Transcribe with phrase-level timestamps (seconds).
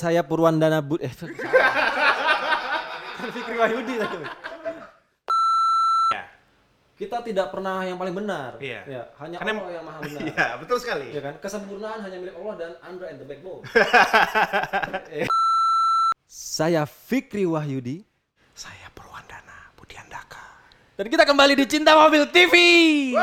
[0.00, 1.12] saya Purwandana Bud eh
[3.30, 4.16] Fikri Wahyudi tadi.
[6.08, 6.22] Ya.
[6.96, 8.56] Kita tidak pernah yang paling benar.
[8.56, 8.80] Iya.
[8.88, 10.20] Ya, hanya Karena- Allah yang maha benar.
[10.24, 11.06] Iya, betul sekali.
[11.12, 11.34] Ya kan?
[11.36, 13.60] Kesempurnaan hanya milik Allah dan Andra and the Backbone.
[15.12, 15.28] Eh.
[16.30, 18.00] Saya Fikri Wahyudi
[18.54, 20.40] Saya Purwandana Budiandaka.
[20.94, 22.54] dan kita kembali di Cinta Mobil TV.
[23.12, 23.20] Oke,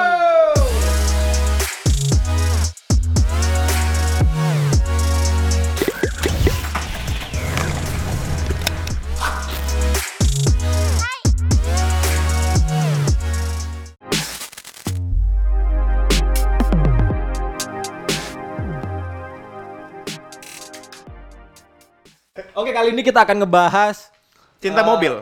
[22.88, 24.08] kali ini kita akan ngebahas
[24.64, 25.14] Cinta Eh, mobil.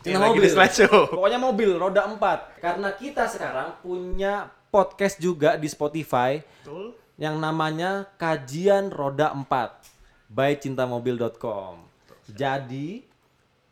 [0.00, 0.42] Cinta lagi mobil.
[0.42, 1.12] di slideshow.
[1.12, 2.56] Pokoknya mobil roda 4.
[2.56, 6.96] Karena kita sekarang punya podcast juga di Spotify Betul.
[7.14, 9.44] yang namanya Kajian Roda 4
[10.26, 11.84] by cintamobil.com.
[12.26, 13.04] Jadi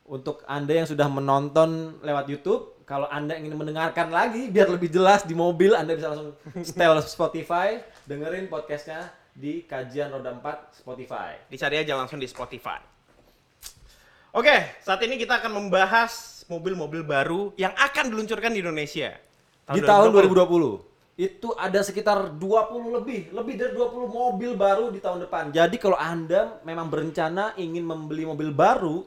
[0.04, 5.24] untuk Anda yang sudah menonton lewat YouTube, kalau Anda ingin mendengarkan lagi biar lebih jelas
[5.24, 11.40] di mobil, Anda bisa langsung setel Spotify, dengerin podcastnya di Kajian Roda 4 Spotify.
[11.48, 12.99] Dicari aja langsung di Spotify.
[14.30, 19.18] Oke, saat ini kita akan membahas mobil-mobil baru yang akan diluncurkan di Indonesia.
[19.70, 25.26] di tahun 2020 itu ada sekitar 20 lebih lebih dari 20 mobil baru di tahun
[25.26, 25.50] depan.
[25.50, 29.06] Jadi kalau anda memang berencana ingin membeli mobil baru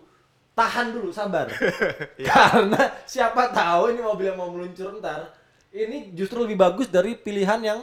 [0.56, 1.52] tahan dulu sabar.
[2.32, 5.36] Karena siapa tahu ini mobil yang mau meluncur ntar
[5.74, 7.80] ini justru lebih bagus dari pilihan yang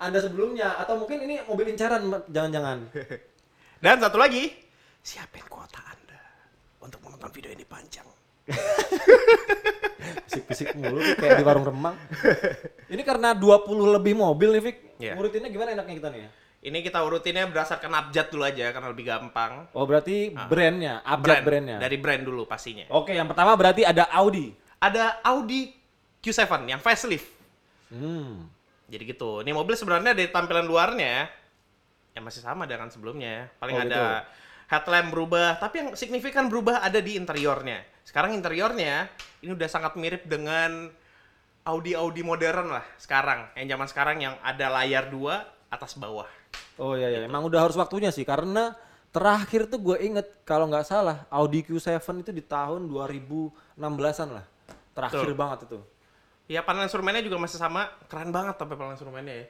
[0.00, 0.76] anda sebelumnya.
[0.80, 2.92] Atau mungkin ini mobil incaran jangan-jangan.
[3.84, 4.50] Dan satu lagi,
[5.00, 5.87] siapin kuota
[6.88, 8.08] untuk menonton video ini panjang.
[10.24, 11.92] fisik-fisik mulu kayak di warung remang
[12.92, 13.68] ini karena 20
[14.00, 15.12] lebih mobil nih Fik Iya.
[15.14, 19.06] ngurutinnya gimana enaknya kita nih ya Ini kita urutinnya berdasarkan abjad dulu aja karena lebih
[19.06, 19.70] gampang.
[19.70, 21.46] Oh berarti brandnya, abjad Brand.
[21.46, 21.76] brandnya.
[21.78, 22.82] Dari brand dulu pastinya.
[22.90, 24.50] Oke, yang pertama berarti ada Audi.
[24.82, 25.70] Ada Audi
[26.18, 27.30] Q7 yang facelift.
[27.94, 28.50] Hmm.
[28.90, 29.38] Jadi gitu.
[29.46, 31.30] Ini mobil sebenarnya dari tampilan luarnya
[32.10, 33.54] ya masih sama dengan sebelumnya.
[33.62, 34.04] Paling Oh, ada gitu.
[34.68, 37.82] Headlamp berubah, tapi yang signifikan berubah ada di interiornya.
[38.04, 39.08] Sekarang interiornya
[39.40, 40.92] ini udah sangat mirip dengan
[41.64, 43.48] Audi Audi modern lah sekarang.
[43.56, 46.28] Yang zaman sekarang yang ada layar dua atas bawah.
[46.80, 48.72] Oh iya iya, emang udah harus waktunya sih karena
[49.08, 54.46] terakhir tuh gue inget kalau nggak salah Audi Q7 itu di tahun 2016-an lah.
[54.92, 55.36] Terakhir Betul.
[55.36, 55.78] banget itu.
[56.48, 59.46] Ya panel instrumennya juga masih sama, keren banget tapi panel instrumennya ya.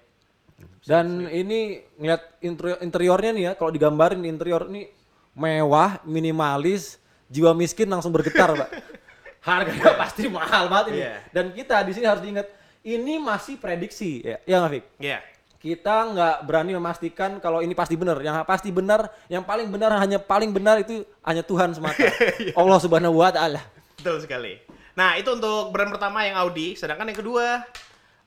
[0.82, 4.90] Dan ini ngeliat interi- interiornya nih ya, kalau digambarin di interior ini
[5.38, 8.70] mewah, minimalis, jiwa miskin langsung bergetar, Pak.
[9.46, 10.98] Harganya pasti mahal banget ini.
[11.00, 11.14] Iya.
[11.30, 12.50] Dan kita di sini harus diingat,
[12.82, 14.84] ini masih prediksi ya, ya nggak, Fik?
[14.98, 15.20] Iya.
[15.58, 18.18] kita nggak berani memastikan kalau ini pasti benar.
[18.18, 21.98] Yang pasti benar, yang paling benar hanya paling benar itu hanya Tuhan semata.
[22.60, 23.58] Allah Subhanahu wa taala.
[23.98, 24.62] Betul sekali.
[24.94, 27.66] Nah, itu untuk brand pertama yang Audi, sedangkan yang kedua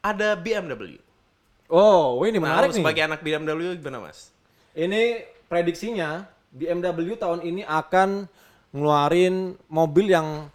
[0.04, 1.00] ada BMW.
[1.72, 2.84] Oh, ini Nah, menarik lu nih.
[2.84, 4.36] sebagai anak BMW gimana, Mas?
[4.76, 8.28] Ini prediksinya BMW tahun ini akan
[8.76, 10.52] ngeluarin mobil yang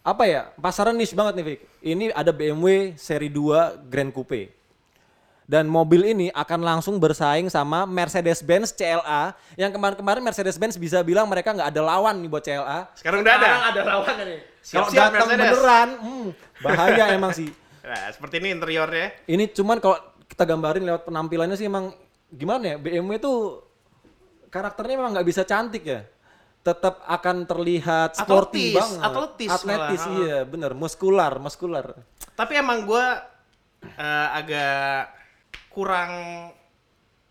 [0.00, 0.42] apa ya?
[0.56, 1.60] Pasaran niche banget nih, Vic.
[1.82, 4.60] Ini ada BMW seri 2 Grand Coupe.
[5.50, 11.50] Dan mobil ini akan langsung bersaing sama Mercedes-Benz CLA yang kemarin-kemarin Mercedes-Benz bisa bilang mereka
[11.50, 12.86] nggak ada lawan nih buat CLA.
[12.94, 13.46] Sekarang udah ada.
[13.50, 14.40] Sekarang ada lawan nih.
[14.62, 15.42] Kalau datang Mercedes.
[15.50, 16.28] beneran, hmm,
[16.62, 17.50] bahaya emang sih.
[17.82, 19.06] Nah, seperti ini interiornya.
[19.26, 19.98] Ini cuman kalau
[20.30, 21.90] kita gambarin lewat penampilannya sih emang
[22.30, 22.76] gimana ya?
[22.78, 23.34] BMW itu
[24.50, 26.02] karakternya memang nggak bisa cantik ya.
[26.60, 29.00] Tetap akan terlihat sporty Atletis, banget.
[29.00, 30.18] atletis Atletis malah.
[30.20, 30.70] iya, bener.
[30.76, 31.86] Muskular, muskular.
[32.36, 33.06] Tapi emang gue
[34.36, 35.08] agak
[35.72, 36.12] kurang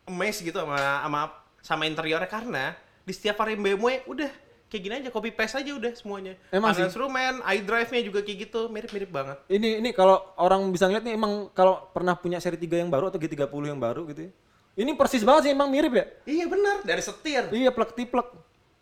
[0.10, 1.22] amazed gitu sama sama
[1.62, 2.74] sama interiornya karena
[3.06, 4.32] di setiap varian BMW udah
[4.66, 6.34] kayak gini aja copy paste aja udah semuanya.
[6.50, 6.86] Emang sih.
[6.86, 9.38] instrumen, iDrive-nya juga kayak gitu, mirip-mirip banget.
[9.46, 13.14] Ini ini kalau orang bisa ngeliat nih emang kalau pernah punya seri 3 yang baru
[13.14, 14.32] atau G30 yang baru gitu ya.
[14.80, 16.06] Ini persis banget sih emang mirip ya.
[16.24, 17.52] Iya benar, dari setir.
[17.52, 18.32] Iya plek tiplek.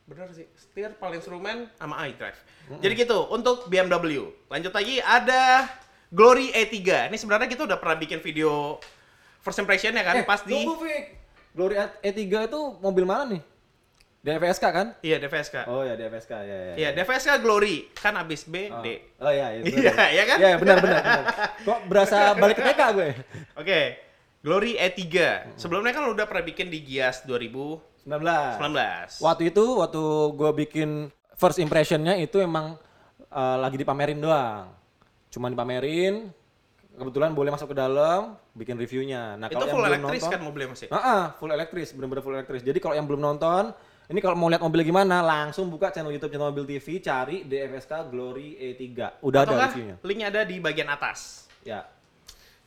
[0.05, 2.37] Bener sih, setir paling instrumen sama iDrive.
[2.77, 4.29] Jadi gitu, untuk BMW.
[4.45, 5.65] Lanjut lagi ada
[6.07, 7.09] Glory E3.
[7.09, 8.77] Ini sebenarnya kita udah pernah bikin video
[9.41, 11.03] first impression-nya kan Eh, pas di tunggu, Fik.
[11.51, 13.41] Glory E3 itu mobil mana nih?
[14.19, 14.87] DFSK kan?
[14.99, 15.65] Iya, DVSK.
[15.65, 16.73] Oh ya DFSK ya ya.
[16.75, 18.79] Iya, DVSK Glory kan abis B, Oh.
[18.79, 18.87] D.
[19.17, 19.61] Oh iya, iya.
[19.63, 20.37] Iya, iya kan?
[20.37, 21.23] Iya, benar benar benar.
[21.63, 23.09] Kok berasa balik ke TK gue?
[23.55, 23.79] Oke,
[24.41, 25.03] Glory E3.
[25.57, 27.81] Sebelumnya kan lu udah pernah bikin di Gias 2019.
[28.07, 29.19] 19.
[29.19, 30.03] Waktu itu waktu
[30.33, 30.89] gue bikin
[31.35, 32.79] first impressionnya itu emang
[33.27, 34.71] eh, lagi dipamerin doang.
[35.27, 36.31] Cuma dipamerin,
[36.97, 39.35] kebetulan boleh masuk ke dalam, bikin reviewnya.
[39.37, 40.87] Nah, Itu full elektris nonton, kan mobilnya masih?
[40.89, 42.63] Ah, full elektris, bener-bener full elektris.
[42.65, 43.75] Jadi kalau yang belum nonton,
[44.07, 48.07] Ini kalau mau lihat mobil gimana, langsung buka channel YouTube channel Mobil TV, cari DFSK
[48.07, 49.19] Glory E3.
[49.19, 49.99] Udah Atau ada reviewnya.
[49.99, 51.43] linknya ada di bagian atas.
[51.59, 51.83] Ya.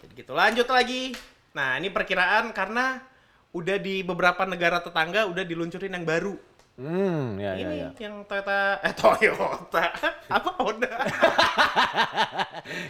[0.05, 0.37] Jadi gitu.
[0.37, 1.17] Lanjut lagi.
[1.51, 3.03] Nah, ini perkiraan karena
[3.51, 6.39] udah di beberapa negara tetangga udah diluncurin yang baru.
[6.81, 7.89] Hmm, ya ya ini ya.
[8.09, 9.85] yang Toyota eh Toyota.
[10.41, 10.89] Apa Honda?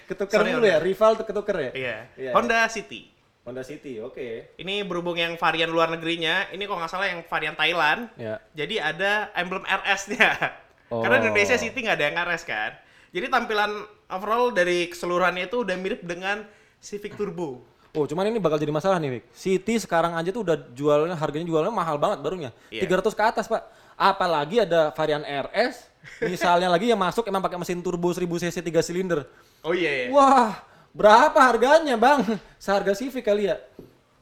[0.08, 0.70] Ketuker Sorry, dulu Honda.
[0.70, 1.70] ya, rival tuh ketuker ya.
[1.74, 1.96] Iya.
[2.14, 2.30] Iya.
[2.36, 3.10] Honda City.
[3.42, 4.54] Honda City, oke.
[4.60, 8.12] Ini berhubung yang varian luar negerinya, ini kalau nggak salah yang varian Thailand.
[8.14, 8.38] Ya.
[8.54, 10.30] Jadi ada emblem RS-nya.
[10.90, 11.06] Oh.
[11.06, 12.74] Karena Indonesia City nggak ada yang RS kan.
[13.14, 13.70] Jadi tampilan
[14.10, 16.42] overall dari keseluruhannya itu udah mirip dengan
[16.82, 17.62] Civic Turbo.
[17.90, 19.24] Oh, cuman ini bakal jadi masalah nih, Vic.
[19.34, 22.50] City sekarang aja tuh udah jualnya harganya jualnya mahal banget barunya.
[22.70, 22.86] Iya.
[22.86, 23.62] 300 ke atas, Pak.
[23.98, 25.90] Apalagi ada varian RS,
[26.22, 29.26] misalnya lagi yang masuk emang pakai mesin turbo 1000 cc 3 silinder.
[29.60, 30.14] Oh iya, iya.
[30.14, 30.62] Wah,
[30.94, 32.24] berapa harganya, Bang?
[32.56, 33.58] Seharga Civic kali ya.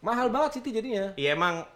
[0.01, 1.13] Mahal banget City jadinya.
[1.15, 1.69] Iya emang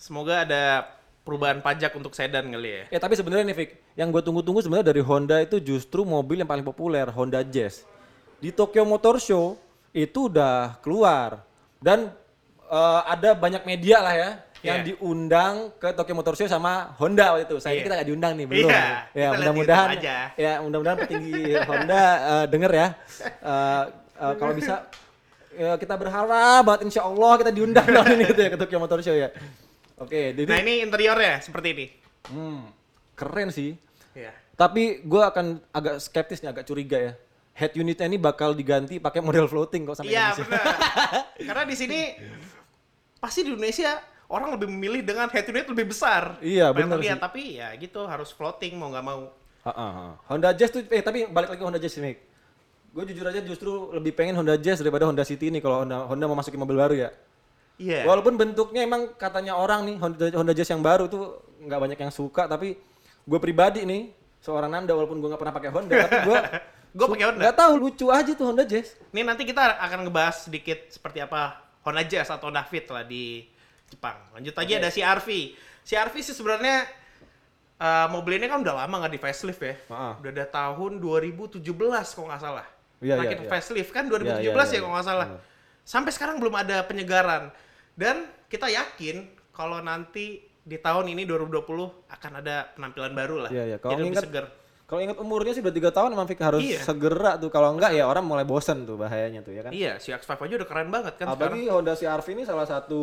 [0.00, 2.82] semoga ada perubahan pajak untuk sedan kali ya.
[2.96, 6.48] Ya tapi sebenarnya nih Vic, yang gue tunggu-tunggu sebenarnya dari Honda itu justru mobil yang
[6.48, 7.84] paling populer, Honda Jazz.
[8.42, 9.56] Di Tokyo Motor Show
[9.94, 11.40] itu udah keluar
[11.78, 12.10] dan
[12.66, 14.30] eh, ada banyak media lah ya
[14.64, 14.86] yang Iya.
[14.90, 17.56] diundang ke Tokyo Motor Show sama Honda waktu itu.
[17.60, 17.84] Sayangnya Iya.
[17.84, 18.68] kita nggak diundang nih belum.
[18.72, 19.88] Iya, ya mudah-mudahan
[20.34, 22.88] ya mudah-mudahan petinggi Honda eh, denger ya.
[23.22, 23.82] Eh,
[24.18, 24.74] eh, kalau bisa
[25.52, 28.98] ya, kita berharap banget insya Allah kita diundang tahun ini gitu ya ke Tokyo Motor
[29.04, 29.28] Show ya.
[29.94, 31.86] Oke, jadi Nah ini interiornya seperti ini.
[32.26, 32.60] hmm,
[33.14, 33.76] keren sih.
[34.16, 34.32] Iya.
[34.56, 37.12] Tapi gue akan agak skeptis nih, agak curiga ya.
[37.54, 40.44] Head unitnya ini bakal diganti pakai model floating kok sampai Iya Indonesia.
[40.50, 40.64] benar.
[41.48, 41.98] Karena di sini
[43.22, 46.34] pasti di Indonesia orang lebih memilih dengan head unit lebih besar.
[46.42, 47.14] Iya, benar sih.
[47.14, 49.30] Tapi ya gitu harus floating mau nggak mau.
[49.64, 50.06] Ha, ha, ha.
[50.28, 52.18] Honda Jazz tuh, eh tapi balik lagi ke Honda Jazz nih.
[52.90, 56.26] Gue jujur aja justru lebih pengen Honda Jazz daripada Honda City ini kalau Honda, Honda
[56.26, 57.10] mau masukin mobil baru ya.
[57.78, 58.06] Iya.
[58.06, 62.12] Walaupun bentuknya emang katanya orang nih Honda, Honda Jazz yang baru tuh nggak banyak yang
[62.12, 62.76] suka tapi
[63.24, 64.12] gue pribadi nih
[64.44, 66.38] seorang Nanda walaupun gue nggak pernah pakai Honda tapi gue
[66.94, 67.42] Gue pakai Honda.
[67.50, 68.94] nggak tahu lucu aja tuh Honda Jazz.
[69.10, 73.42] Ini nanti kita akan ngebahas sedikit seperti apa Honda Jazz atau Honda Fit lah di
[73.90, 74.14] Jepang.
[74.30, 74.80] Lanjut lagi Oke.
[74.80, 75.28] ada CR-V.
[75.82, 76.86] CR-V sih sebenarnya
[77.82, 79.74] eh, mobil ini kan udah lama nggak di facelift ya.
[79.90, 80.14] Ah.
[80.22, 81.66] Udah ada tahun 2017
[82.14, 82.66] kalau nggak salah.
[83.02, 83.50] Iya, Terakhir iya, iya.
[83.50, 85.26] facelift kan 2017 Iya, iya, ya iya, kalau nggak salah.
[85.34, 85.38] iya.
[85.84, 87.50] Sampai sekarang belum ada penyegaran.
[87.98, 91.58] Dan kita yakin kalau nanti di tahun ini 2020
[92.08, 93.50] akan ada penampilan baru lah.
[93.50, 93.76] Iya, iya.
[93.82, 94.62] Kalau ingat-.
[94.84, 96.84] Kalau ingat umurnya sih udah tiga tahun emang Fik harus Iya.
[96.84, 99.72] segera tuh kalau enggak ya orang mulai bosen tuh bahayanya tuh ya kan.
[99.72, 101.56] Iya, si X5 aja udah keren banget kan sekarang.
[101.56, 103.00] Apalagi Honda CR-V ini salah satu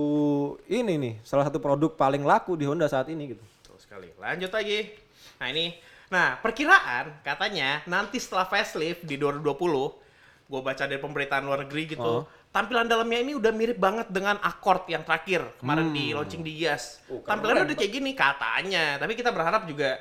[0.69, 3.41] ini nih, salah satu produk paling laku di Honda saat ini gitu.
[3.41, 4.13] Betul sekali.
[4.13, 4.93] Lanjut lagi.
[5.41, 5.73] Nah ini,
[6.07, 9.97] nah perkiraan katanya nanti setelah facelift di 2020,
[10.45, 12.29] gue baca dari pemberitaan luar negeri gitu, Oh.
[12.51, 17.01] tampilan dalamnya ini udah mirip banget dengan Accord yang terakhir kemarin di launching di Yas.
[17.07, 19.97] Oh, keren Tampilannya udah kayak gini katanya, tapi kita berharap juga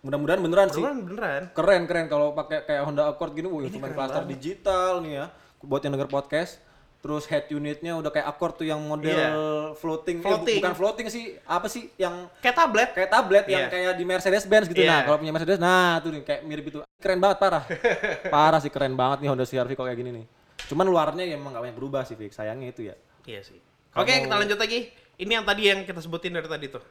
[0.00, 0.78] Mudah-mudahan beneran sih.
[0.78, 1.42] beneran beneran.
[1.50, 5.26] Keren keren kalau pakai kayak Honda Accord gini, wih cuma cluster digital nih ya.
[5.60, 6.60] Buat yang denger podcast.
[6.96, 9.30] Terus head unitnya udah kayak Accord tuh yang model Iya.
[9.74, 10.18] floating.
[10.18, 10.58] Eh, Floating.
[10.58, 12.88] bukan floating sih, apa sih yang Kayak tablet.
[12.92, 13.70] kayak tablet yang Iya.
[13.70, 14.90] kayak di Mercedes Benz gitu Iya.
[14.90, 17.62] nah kalau punya Mercedes nah tuh nih kayak mirip itu keren banget parah
[18.34, 20.24] parah sih keren banget nih Honda CR-V kalau kayak gini nih
[20.66, 23.58] cuman luarnya ya emang gak banyak berubah sih Vic sayangnya itu ya Iya sih.
[23.92, 24.90] Oke, kita lanjut lagi.
[25.16, 26.82] Ini yang tadi yang kita sebutin dari tadi tuh.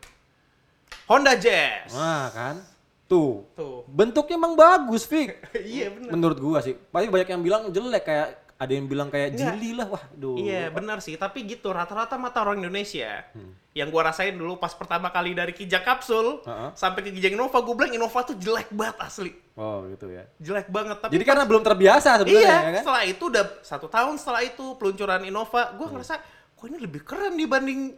[1.06, 1.92] Honda Jazz.
[1.92, 2.56] wah kan
[3.06, 3.86] tuh Tuh.
[3.86, 6.10] bentuknya emang bagus Vic iya bener.
[6.10, 9.52] menurut gua sih pasti banyak yang bilang jelek kayak ada yang bilang kayak Enggak.
[9.52, 13.52] jili lah wah duh Iya benar sih, tapi gitu rata-rata mata orang Indonesia Hmm.
[13.76, 16.72] yang gua rasain dulu pas pertama kali dari Kijang Kapsul Heeh.
[16.72, 20.72] sampai ke Kijang Innova, gua bilang Innova tuh jelek banget asli, oh gitu ya jelek
[20.72, 20.98] banget.
[20.98, 24.42] Tapi jadi karena belum terbiasa sebenarnya iya, ya kan setelah itu udah satu tahun setelah
[24.42, 25.94] itu peluncuran Innova, gua Hmm.
[25.94, 26.16] ngerasa
[26.56, 27.92] kok ini lebih keren dibanding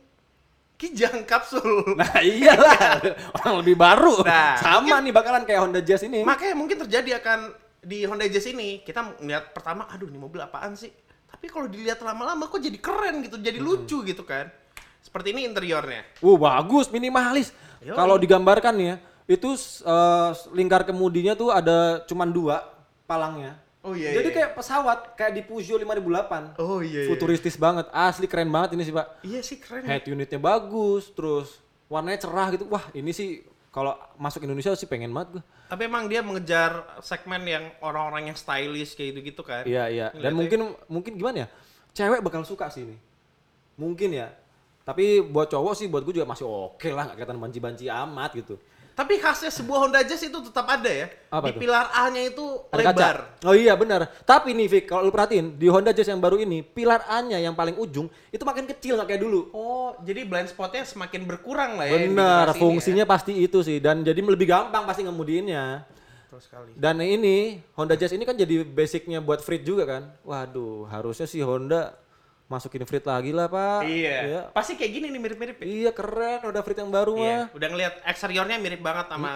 [0.77, 1.98] Kijang Kapsul.
[1.98, 3.01] nah iyalah
[3.41, 7.50] orang lebih baru Nah, sama nih bakalan kayak Honda Jazz ini Makanya mungkin terjadi akan
[7.81, 10.93] di Honda Jazz ini kita melihat pertama, aduh ini mobil apaan sih?
[11.27, 13.67] Tapi kalau dilihat lama-lama kok jadi keren gitu, jadi Hmm.
[13.67, 14.48] lucu gitu kan.
[15.01, 16.03] Seperti ini interiornya.
[16.19, 17.53] Uh bagus minimalis.
[17.79, 22.63] Kalau digambarkan ya, itu eh, lingkar kemudinya tuh ada cuman dua
[23.05, 23.55] palangnya.
[23.88, 24.12] Oh iya.
[24.20, 24.36] Jadi iya.
[24.36, 26.60] kayak pesawat kayak di Peugeot 5008.
[26.60, 27.08] Oh iya.
[27.08, 27.10] iya.
[27.10, 27.88] Futuristis banget.
[27.96, 29.24] Asli keren banget ini sih, Pak.
[29.24, 29.88] Iya sih keren.
[29.88, 32.67] Head unitnya bagus, terus warnanya cerah gitu.
[32.67, 35.44] Wah, ini sih kalau masuk Indonesia sih pengen banget gua.
[35.72, 39.63] Tapi emang dia mengejar segmen yang orang-orang yang stylish kayak gitu-gitu kan.
[39.63, 40.08] Iya, iya.
[40.12, 40.60] Dan Ngeliatnya- mungkin
[40.91, 41.48] mungkin gimana ya?
[41.96, 43.00] Cewek bakal suka sih ini.
[43.79, 44.36] Mungkin ya.
[44.84, 48.56] Tapi buat cowok sih buat gue juga masih oke lah, nggak kelihatan banci-banci amat gitu.
[48.98, 51.06] Tapi khasnya sebuah Honda Jazz itu tetap ada ya.
[51.30, 51.62] Apa di tuh?
[51.62, 53.18] pilar A-nya itu Ada lebar.
[53.30, 53.46] kaca.
[53.46, 54.10] Oh iya benar.
[54.25, 57.54] Tapi nih Vic, kalau lu perhatiin di Honda Jazz yang baru ini, pilar A-nya yang
[57.54, 59.54] paling ujung itu makin kecil nggak kayak dulu.
[59.54, 62.10] Oh, jadi blind spotnya semakin berkurang lah ya.
[62.10, 65.86] Benar, fungsinya pasti itu sih dan jadi lebih gampang pasti ngemudiinnya.
[65.86, 65.86] ya.
[66.25, 66.70] Betul sekali.
[66.74, 70.10] Dan ini Honda Jazz ini kan jadi basicnya buat Frit juga kan.
[70.25, 71.94] Waduh, harusnya sih Honda
[72.48, 73.84] masukin Frit lagi lah pak.
[73.84, 74.18] Iya.
[74.24, 75.66] Iya, Pasti kayak gini nih mirip-mirip ya.
[75.68, 77.27] Iya, keren udah Frit yang baru Iya.
[77.51, 77.56] mah.
[77.56, 79.32] Udah ngelihat eksteriornya mirip banget sama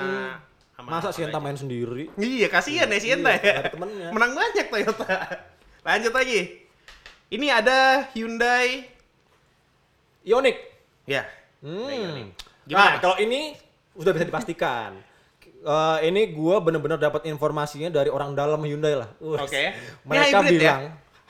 [0.72, 2.08] sama Masa Sienta main sendiri?
[2.15, 3.56] Iya, kasihan ya Sienta Iya, ya.
[3.70, 4.10] temennya.
[4.10, 5.12] Menang banyak Toyota.
[5.88, 6.39] Lanjut lagi.
[7.27, 8.88] Ini ada Hyundai
[10.24, 10.58] Ioniq.
[11.03, 11.24] ya.
[11.60, 11.86] Hmm.
[11.86, 12.32] Nah,
[12.65, 12.98] Gimana?
[12.98, 13.53] kalau ini
[13.94, 14.91] sudah bisa dipastikan.
[15.62, 19.13] Eh, ini gua bener-bener dapat informasinya dari orang dalam Hyundai lah.
[19.22, 19.70] Oke.
[19.70, 20.75] Ini Mereka hybrid ya?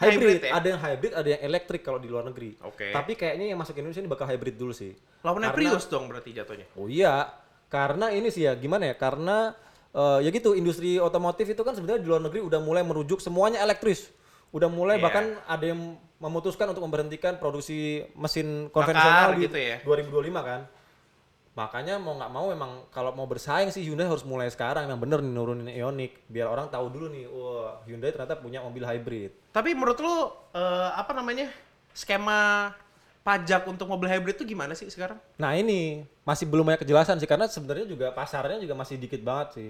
[0.01, 0.51] Hybrid, Hybrid ya?
[0.51, 2.57] ada yang hybrid, ada yang elektrik kalau di luar negeri.
[2.65, 2.89] Oke.
[2.89, 4.91] Tapi kayaknya yang masuk Indonesia ini bakal hybrid dulu sih.
[5.21, 6.65] Lawannya Karena- Prius dong berarti jatuhnya.
[6.73, 7.29] Oh iya,
[7.69, 8.95] karena ini sih ya gimana ya?
[8.97, 9.53] Karena
[9.91, 13.59] eh, ya gitu industri otomotif itu kan sebenarnya di luar negeri udah mulai merujuk semuanya
[13.59, 14.09] elektris.
[14.49, 15.03] Udah mulai Iya.
[15.03, 15.79] bahkan ada yang
[16.17, 19.79] memutuskan untuk memberhentikan produksi mesin konvensional di gitu ya.
[19.83, 20.61] 2025 kan.
[21.51, 25.19] Makanya mau nggak mau emang kalau mau bersaing sih Hyundai harus mulai sekarang yang bener
[25.19, 29.35] nih nurunin Ioniq biar orang tahu dulu nih, wah Hyundai ternyata punya mobil hybrid.
[29.51, 30.15] Tapi menurut lu
[30.55, 31.51] eh, apa namanya?
[31.91, 32.71] Skema
[33.21, 35.19] pajak untuk mobil hybrid itu gimana sih sekarang?
[35.35, 39.47] Nah ini masih belum banyak kejelasan sih karena sebenarnya juga pasarnya juga masih dikit banget
[39.59, 39.69] sih.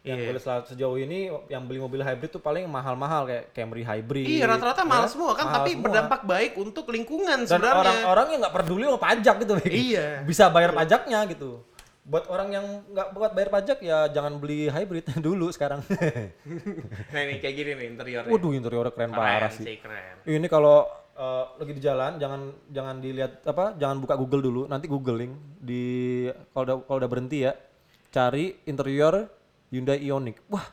[0.00, 0.24] Yang Iya.
[0.24, 4.24] gue lihat sejauh ini yang beli mobil hybrid tuh paling mahal-mahal kayak Camry hybrid.
[4.24, 5.12] Iya rata-rata mahal ya.
[5.12, 5.84] semua kan, Mahal tapi semua.
[5.84, 7.80] berdampak baik untuk lingkungan Dan sebenarnya.
[7.82, 9.52] orang-orang yang nggak peduli sama pajak gitu.
[9.62, 10.06] Iya.
[10.22, 11.60] Bisa bayar pajaknya gitu.
[12.00, 15.84] Buat orang yang nggak buat bayar pajak ya jangan beli hybrid dulu sekarang.
[17.12, 18.30] Nah ini kayak gini nih interiornya.
[18.30, 19.68] Waduh interiornya keren parah sih.
[19.76, 20.24] keren.
[20.24, 24.88] Ini kalau eh, lagi di jalan jangan jangan dilihat apa jangan buka Google dulu nanti
[24.88, 27.52] googling di kalau udah kalau udah berhenti ya
[28.08, 29.28] cari interior
[29.70, 30.36] Hyundai Ioniq.
[30.50, 30.66] Wah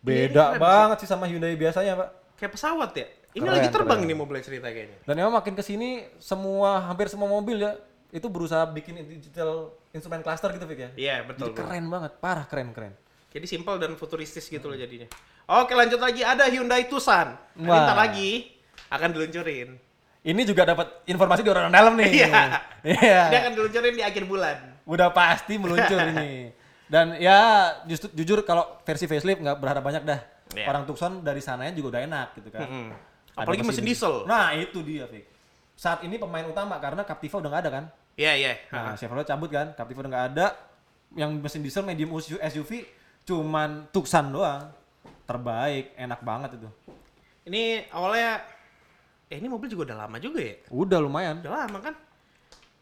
[0.00, 2.08] beda banget sih sama Hyundai biasanya pak.
[2.40, 3.06] Kayak pesawat ya.
[3.30, 4.10] Ini Keren, lagi terbang keren.
[4.10, 4.98] nih mobil cerita kayaknya.
[5.06, 7.78] Dan memang makin ke sini semua hampir semua mobil ya
[8.10, 10.90] itu berusaha bikin digital instrument cluster gitu Vic ya.
[10.98, 11.54] Iya betul.
[11.54, 12.94] Jadi keren banget, parah keren keren.
[13.30, 15.06] Jadi simpel dan futuristis gitu loh jadinya.
[15.46, 17.38] Oke lanjut lagi ada Hyundai Tucson.
[17.54, 17.86] Nah.
[17.86, 18.50] Ntar lagi
[18.90, 19.78] akan diluncurin.
[20.20, 22.10] Ini juga dapat informasi dari orang dalam nih.
[22.26, 22.42] Iya.
[22.80, 23.20] Iya.
[23.30, 24.56] Dia akan diluncurin di akhir bulan.
[24.84, 26.50] Udah pasti meluncur ini.
[26.90, 30.20] Dan ya justru jujur kalau versi facelift nggak berharap banyak dah.
[30.58, 30.66] Iya.
[30.66, 32.66] Orang Tucson dari sananya juga udah enak gitu kan.
[32.66, 32.90] Mm-mm.
[33.38, 34.26] Ada Apalagi mesin diesel.
[34.26, 35.30] Nah itu dia Vic.
[35.78, 37.84] Saat ini pemain utama karena Captiva udah nggak ada kan.
[38.18, 38.52] Iya iya.
[38.74, 40.46] Nah Chevrolet cabut kan, Captiva udah nggak ada.
[41.14, 42.82] Yang mesin diesel medium SUV
[43.22, 44.74] cuman Tucson doang.
[45.30, 46.66] Terbaik, enak banget itu.
[47.46, 48.42] Ini awalnya
[49.30, 50.58] eh ini mobil juga udah lama juga ya.
[50.74, 51.38] Udah lumayan.
[51.38, 51.94] Udah lama kan?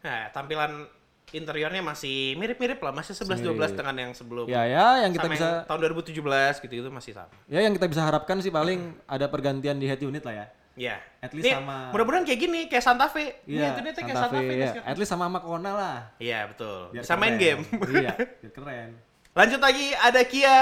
[0.01, 0.89] Nah, tampilan
[1.31, 3.75] interiornya masih mirip-mirip lah, masih 11 12 Mirip.
[3.75, 4.45] dengan yang sebelum.
[4.45, 7.33] Ya ya yang kita Sama bisa yang tahun 2017 gitu itu masih sama.
[7.45, 10.47] ya yang kita bisa harapkan sih paling ada pergantian di head unit lah ya.
[10.73, 10.95] Iya.
[11.19, 13.43] At least Ini sama- Mudah-mudahan kayak gini, kayak Santa Fe.
[13.43, 14.55] Iya, itu dia kayak Santa Santa Fe.
[14.55, 14.71] Ya.
[14.81, 15.97] At least sama sama Kona lah.
[16.15, 16.95] Iya, betul.
[16.95, 17.43] Biar Bisa main keren.
[17.59, 17.61] game.
[17.91, 18.89] iya, biar keren.
[19.35, 20.57] Lanjut lagi ada Kia.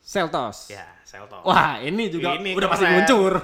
[0.00, 0.66] Seltos.
[0.66, 1.44] Ya, Seltos.
[1.44, 2.94] Wah, ini juga Ini udah pasti keren.
[2.98, 3.34] meluncur.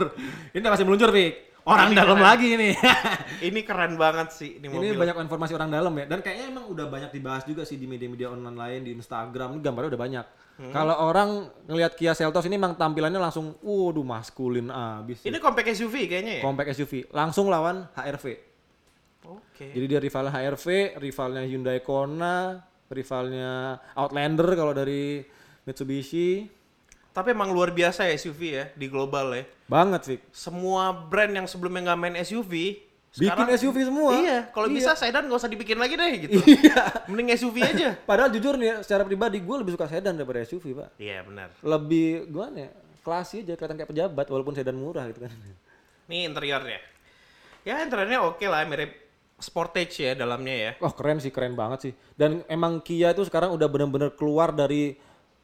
[0.51, 1.46] Ini masih meluncur, Vic.
[1.67, 2.29] Orang Ini dalam keren.
[2.31, 2.71] lagi ini.
[3.51, 5.03] Ini keren banget sih ini ini mobil.
[5.03, 6.07] banyak informasi orang dalam ya.
[6.07, 9.61] Dan kayaknya emang udah banyak dibahas juga sih di media-media online lain, di Instagram, ini
[9.67, 10.27] gambarnya udah banyak.
[10.57, 10.73] Hmm.
[10.73, 11.29] Kalau orang
[11.67, 15.27] ngelihat Kia Seltos ini emang tampilannya langsung, waduh maskulin abis.
[15.27, 16.43] Ini compact SUV kayaknya ya?
[16.47, 18.25] compact SUV, langsung lawan HRV.
[19.27, 19.67] Oke.
[19.75, 20.67] Jadi dia rivalnya HRV,
[21.03, 25.27] rivalnya Hyundai Kona, rivalnya Outlander kalau dari
[25.67, 26.47] Mitsubishi.
[27.17, 29.49] Tapi emang luar biasa ya SUV ya di global ya.
[29.65, 30.21] Banget, Vic.
[30.37, 32.85] Semua brand yang sebelumnya nggak main SUV
[33.17, 34.13] Bikin SUV semua.
[34.13, 34.77] Iya, kalau Iya.
[34.77, 36.37] bisa sedan nggak usah dibikin lagi deh gitu.
[36.45, 37.09] Iya.
[37.09, 37.97] Mending SUV aja.
[38.09, 41.01] Padahal jujur nih, secara pribadi gue lebih suka sedan daripada SUV, Pak.
[41.01, 41.49] Iya benar.
[41.65, 42.71] Lebih gimana ya?
[43.01, 45.33] Klasi aja kelihatan kayak pejabat walaupun sedan murah gitu kan.
[46.13, 46.77] Nih interiornya.
[47.65, 48.93] Ya interiornya oke lah, mirip
[49.41, 50.71] sportage ya dalamnya ya.
[50.81, 51.93] Wah, keren sih, keren banget sih.
[52.21, 54.97] Dan emang Kia itu sekarang udah bener-bener keluar dari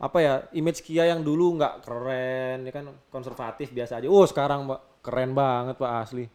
[0.03, 4.11] apa ya, image Kia yang dulu nggak keren, ya kan konservatif biasa aja.
[4.11, 6.27] Oh, sekarang Pak, keren banget Pak asli.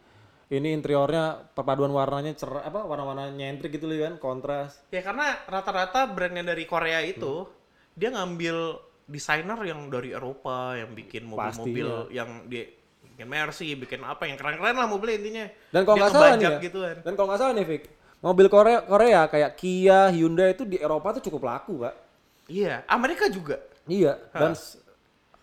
[0.48, 4.80] Ini interiornya perpaduan warnanya cer apa warna-warna nyentrik gitu loh kan, kontras.
[4.88, 7.52] Ya karena rata-rata brandnya dari Korea itu Hmm.
[7.92, 8.56] dia ngambil
[9.04, 12.72] desainer yang dari Eropa yang bikin mobil-mobil yang dia
[13.04, 15.46] bikin Mercy, bikin apa yang keren-keren lah mobilnya intinya.
[15.68, 16.96] Dan kalau nggak salah nih ya, gituan.
[17.04, 17.82] dan kalau nggak salah nih Vic,
[18.24, 22.07] mobil Korea Korea kayak Kia, Hyundai itu di Eropa tuh cukup laku, Pak.
[22.48, 23.60] Iya, Amerika juga.
[23.84, 24.52] Iya, dan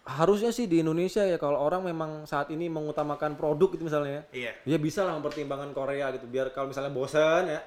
[0.06, 4.24] harusnya sih di Indonesia ya kalau orang memang saat ini mengutamakan produk gitu misalnya ya.
[4.34, 4.52] Iya.
[4.66, 7.62] Ya bisa lah mempertimbangkan Korea gitu biar kalau misalnya bosan ya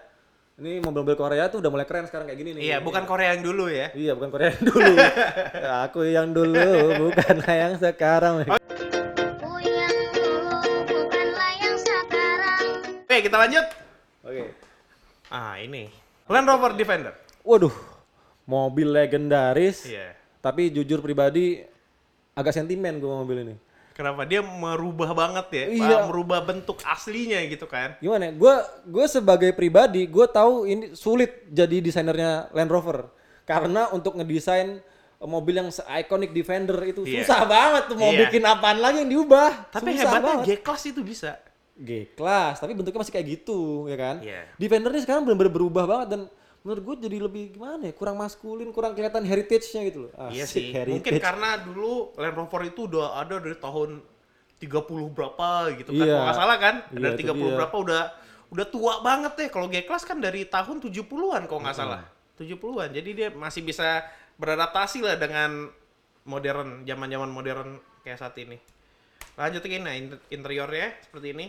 [0.59, 2.62] Ini mobil-mobil Korea tuh udah mulai keren sekarang kayak gini nih.
[2.66, 3.95] Iya, bukan Korea yang dulu ya.
[3.95, 4.92] Iya, bukan Korea yang dulu.
[5.54, 8.42] Ya, aku yang dulu, bukan yang sekarang.
[8.42, 12.64] Aku yang dulu bukanlah yang sekarang.
[13.07, 13.66] Oke, kita lanjut.
[14.26, 14.42] Oke.
[15.30, 15.95] Ah, ini.
[16.26, 17.14] Land Rover Defender.
[17.47, 17.71] Waduh,
[18.49, 19.85] mobil legendaris.
[19.85, 20.17] Iya.
[20.40, 21.61] Tapi jujur pribadi
[22.33, 23.57] agak sentimen gue mobil ini.
[23.93, 25.64] Kenapa dia merubah banget ya?
[25.69, 25.97] Iya.
[26.09, 27.99] Merubah bentuk aslinya gitu kan.
[28.00, 28.33] Gimana?
[28.33, 28.55] Gue
[28.88, 33.11] gue sebagai pribadi gue tahu ini sulit jadi desainernya Land Rover
[33.45, 34.81] karena untuk ngedesain
[35.19, 37.26] mobil yang iconic Defender itu Iya.
[37.26, 38.31] susah banget tuh mau Iya.
[38.31, 39.67] bikin apaan lagi yang diubah.
[39.75, 40.47] Tapi susah hebatnya.
[40.47, 41.33] G-Class itu bisa.
[41.75, 44.17] G-Class, tapi bentuknya masih kayak gitu, ya kan?
[44.23, 44.47] Iya.
[44.55, 46.21] Defender ini sekarang benar-benar berubah banget dan
[46.67, 47.95] menurut gue jadi lebih gimana ya?
[47.95, 50.12] Kurang maskulin, kurang kelihatan heritage-nya gitu loh.
[50.35, 50.67] iya Asik, sih.
[50.75, 51.23] Mungkin heritage.
[51.23, 54.03] karena dulu Land Rover itu udah ada dari tahun
[54.59, 55.49] 30 berapa
[55.79, 56.03] gitu kan.
[56.03, 56.15] Iya.
[56.15, 56.75] Kalau nggak salah kan?
[56.91, 57.57] Iya, dari itu 30 dia.
[57.62, 58.03] berapa udah
[58.49, 59.49] udah tua banget deh.
[59.55, 62.03] Kalau G-Class kan dari tahun 70-an kalau nggak salah.
[62.38, 62.91] 70-an.
[62.95, 64.03] Jadi dia masih bisa
[64.38, 65.71] beradaptasi lah dengan
[66.27, 68.59] modern, zaman-zaman modern kayak saat ini.
[69.38, 71.47] Lanjut lagi nah inter- interiornya seperti ini.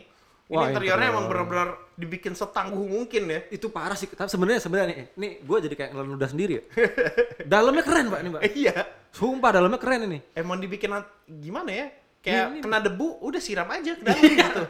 [0.50, 1.14] Ini Wah, interiornya interior.
[1.14, 3.40] emang benar-benar dibikin setangguh mungkin ya.
[3.54, 4.10] itu parah sih.
[4.10, 6.64] Tapi sebenarnya sebenarnya nih, nih gue jadi kayak ngeludah sendiri ya.
[7.54, 8.42] dalamnya keren, Pak, ini, Pak.
[8.58, 8.76] iya.
[9.14, 10.20] Sumpah dalamnya keren ini.
[10.34, 10.90] Emang dibikin
[11.30, 11.86] gimana ya?
[12.20, 14.64] Kayak Ini- kena debu, udah siram aja ke dalam gitu.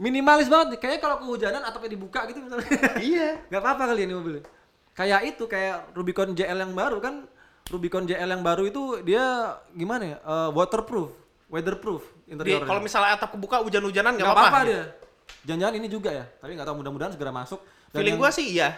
[0.00, 0.78] Minimalis banget nih.
[0.80, 2.68] Kayaknya kalau kehujanan atapnya dibuka gitu misalnya.
[3.04, 3.28] iya.
[3.52, 4.42] Gak apa-apa kali ini mobilnya.
[4.96, 7.28] Kayak itu kayak Rubicon JL yang baru kan.
[7.68, 10.16] Rubicon JL yang baru itu dia gimana ya?
[10.24, 11.12] eh, waterproof,
[11.52, 12.64] weatherproof interiornya.
[12.64, 14.48] kalau misalnya atap kebuka hujan-hujanan nggak apa-apa.
[14.48, 14.82] apa-apa dia.
[15.44, 16.24] Jangan-jangan ini juga ya.
[16.26, 17.60] Tapi nggak tahu mudah-mudahan segera masuk.
[17.88, 18.70] Dan Feeling yang- gua sih iya.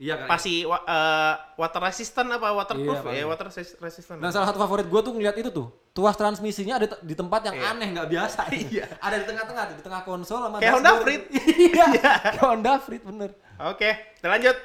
[0.00, 0.32] Iya kan.
[0.32, 4.16] Pasti wa- eh, water resistant apa waterproof Iya, ya, water resist- resistant.
[4.16, 5.68] Dan salah satu favorit gue tuh ngeliat itu tuh.
[5.92, 7.68] Tuas transmisinya ada di tempat yang Iya.
[7.70, 8.40] aneh nggak biasa.
[8.72, 8.88] Iya.
[8.96, 10.90] Ada di tengah-tengah, di tengah konsol sama Kayak Honda.
[11.04, 11.22] Freed.
[11.68, 11.86] iya.
[12.16, 13.30] Kayak Honda Freed bener.
[13.60, 14.56] Oke, kita lanjut.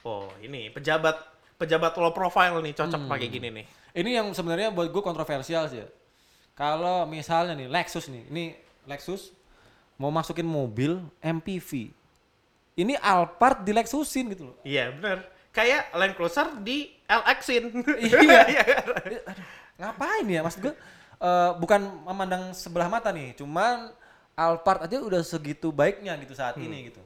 [0.00, 1.16] Oh, ini pejabat
[1.60, 3.10] pejabat low profile nih cocok Hmm.
[3.10, 3.66] pakai gini nih.
[3.92, 5.88] Ini yang sebenarnya buat gue kontroversial sih ya.
[6.54, 8.44] Kalau misalnya nih Lexus nih, ini
[8.86, 9.36] Lexus
[9.98, 11.90] mau masukin mobil MPV.
[12.78, 14.56] Ini Alphard di Lexusin gitu loh.
[14.62, 15.26] Iya, bener.
[15.50, 17.64] Kayak Land Cruiser di LX-in.
[18.06, 18.62] Iya.
[19.02, 19.20] Aduh,
[19.74, 20.74] ngapain ya maksud gue?
[21.18, 23.90] eh, bukan memandang sebelah mata nih, cuman
[24.38, 27.02] Alphard aja udah segitu baiknya gitu saat ini gitu.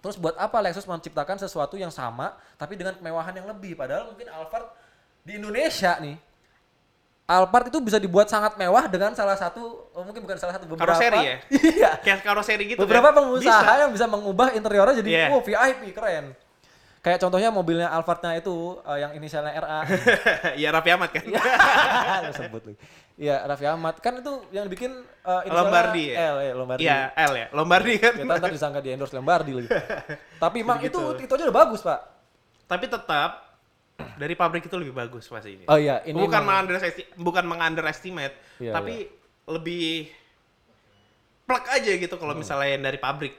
[0.00, 3.76] Terus buat apa Lexus menciptakan sesuatu yang sama tapi dengan kemewahan yang lebih?
[3.76, 4.72] Padahal mungkin Alphard
[5.22, 6.16] di Indonesia nih
[7.22, 10.90] Alphard itu bisa dibuat sangat mewah dengan salah satu oh, mungkin bukan salah satu beberapa
[10.90, 11.36] Karoseri ya?
[11.78, 13.22] iya Kayak karoseri gitu beberapa kan?
[13.22, 13.80] pengusaha Bisa.
[13.86, 15.26] yang bisa mengubah interiornya jadi Iya.
[15.30, 16.34] oh VIP keren
[17.02, 19.80] kayak contohnya mobilnya Alphardnya itu eh, yang inisialnya RA
[20.60, 21.24] Iya, Raffi Ahmad kan?
[22.26, 22.78] Lu sebut lagi.
[23.18, 24.90] Iya, Raffi Ahmad kan itu yang bikin
[25.22, 26.30] uh, Lombardi ya?
[26.30, 26.82] L ya, Lombardi.
[26.86, 27.46] Iya, L ya.
[27.50, 28.12] Lombardi kan.
[28.18, 29.68] Kita ntar disangka di endorse Lombardi lagi.
[30.38, 32.00] Tapi emang itu itu aja udah bagus, Pak.
[32.70, 33.51] Tapi tetap
[34.16, 35.64] dari pabrik itu lebih bagus pasti ini.
[35.66, 38.94] Oh iya, ini bukan mengunderestimate, bukan mengunderestimate, Iya, tapi
[39.44, 40.08] lebih
[41.42, 42.40] plek aja gitu kalau Hmm.
[42.40, 43.34] misalnya yang dari pabrik.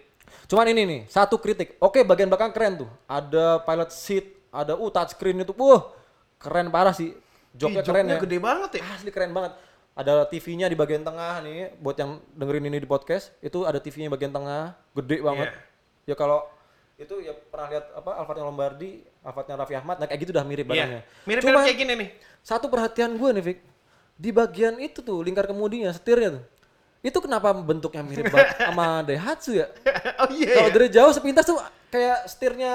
[0.45, 1.79] Cuman ini nih, satu kritik.
[1.79, 2.89] Oke, bagian belakang keren tuh.
[3.05, 5.53] Ada pilot seat, ada uh touchscreen itu.
[5.55, 5.93] Wah,
[6.37, 7.15] keren parah sih.
[7.53, 8.21] Joknya Ih, keren joknya ya.
[8.21, 8.81] gede banget ya.
[8.91, 9.53] Asli keren banget.
[9.93, 14.09] Ada TV-nya di bagian tengah nih, buat yang dengerin ini di podcast, itu ada TV-nya
[14.09, 15.53] bagian tengah, gede banget.
[15.53, 16.09] Iya.
[16.09, 16.49] Ya kalau
[17.03, 20.65] itu ya pernah lihat apa Alphardnya Lombardi, Alphardnya Raffi Ahmad, nah kayak gitu udah mirip.
[20.71, 21.03] Iya.
[21.27, 22.09] Mirip-mirip Cuman, kayak gini nih.
[22.43, 23.59] Satu perhatian gue nih, Vic,
[24.15, 26.43] di bagian itu tuh lingkar kemudinya, setirnya tuh.
[27.03, 29.67] Itu kenapa bentuknya mirip banget sama Daihatsu ya?
[30.23, 30.55] oh iya.
[30.55, 30.75] Kalau ya?
[30.75, 31.59] dari jauh sepintas tuh
[31.91, 32.73] kayak setirnya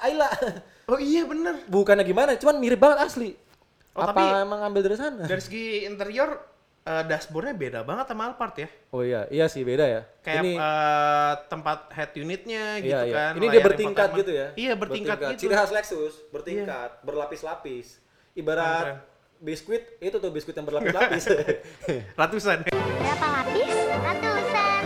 [0.00, 0.28] Ayla.
[0.86, 1.66] Oh iya bener.
[1.66, 3.34] Bukannya gimana, cuman mirip banget asli.
[3.98, 5.26] Oh, Apa tapi- emang ngambil dari sana?
[5.26, 6.38] Dari segi interior
[6.86, 8.68] eh, dashboardnya beda banget sama Alphard ya.
[8.94, 10.02] Oh iya, iya sih beda ya.
[10.22, 13.14] Kayak ini eh, tempat head unitnya gitu iya, iya.
[13.14, 13.32] kan.
[13.34, 14.20] Ini dia bertingkat infotainment.
[14.22, 14.46] gitu ya.
[14.54, 15.38] Iya bertingkat, gitu.
[15.46, 17.98] Ciri khas Lexus, bertingkat, berlapis-lapis.
[18.36, 18.96] Ibarat Keren.
[19.42, 21.24] biskuit, itu tuh biskuit yang berlapis-lapis.
[22.20, 22.58] Ratusan.
[22.70, 23.74] Berapa lapis?
[23.90, 24.82] Ratusan.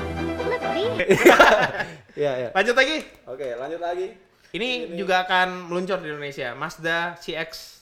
[0.49, 0.89] Lebih.
[2.21, 2.49] Iya, iya.
[2.53, 2.97] Lanjut lagi.
[3.25, 4.13] Oke, lanjut lagi.
[4.51, 6.53] Ini, juga akan meluncur di Indonesia.
[6.59, 7.81] Mazda CX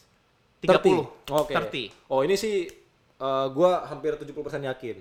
[0.62, 0.78] 30.
[1.32, 1.32] 30.
[1.32, 1.90] Oke.
[1.90, 2.12] 30.
[2.12, 2.68] Oh, ini sih
[3.18, 4.96] eh, gua hampir 70% yakin.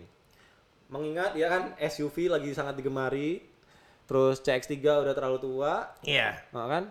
[0.87, 3.43] Mengingat ya kan SUV lagi sangat digemari.
[4.07, 6.39] Terus CX-3 udah terlalu tua, Iya.
[6.55, 6.83] Nah, kan?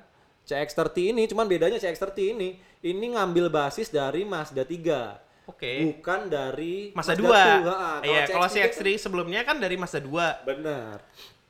[0.45, 2.49] CX-30 ini cuman bedanya CX-30 ini
[2.85, 5.17] ini ngambil basis dari Mazda 3.
[5.49, 5.97] Oke.
[5.97, 7.25] Bukan dari Mazda 2.
[7.25, 7.73] 2.
[7.73, 10.45] Ha, Iya, kalau CX-3 CX-3 sebelumnya kan dari Mazda 2.
[10.45, 11.01] Benar.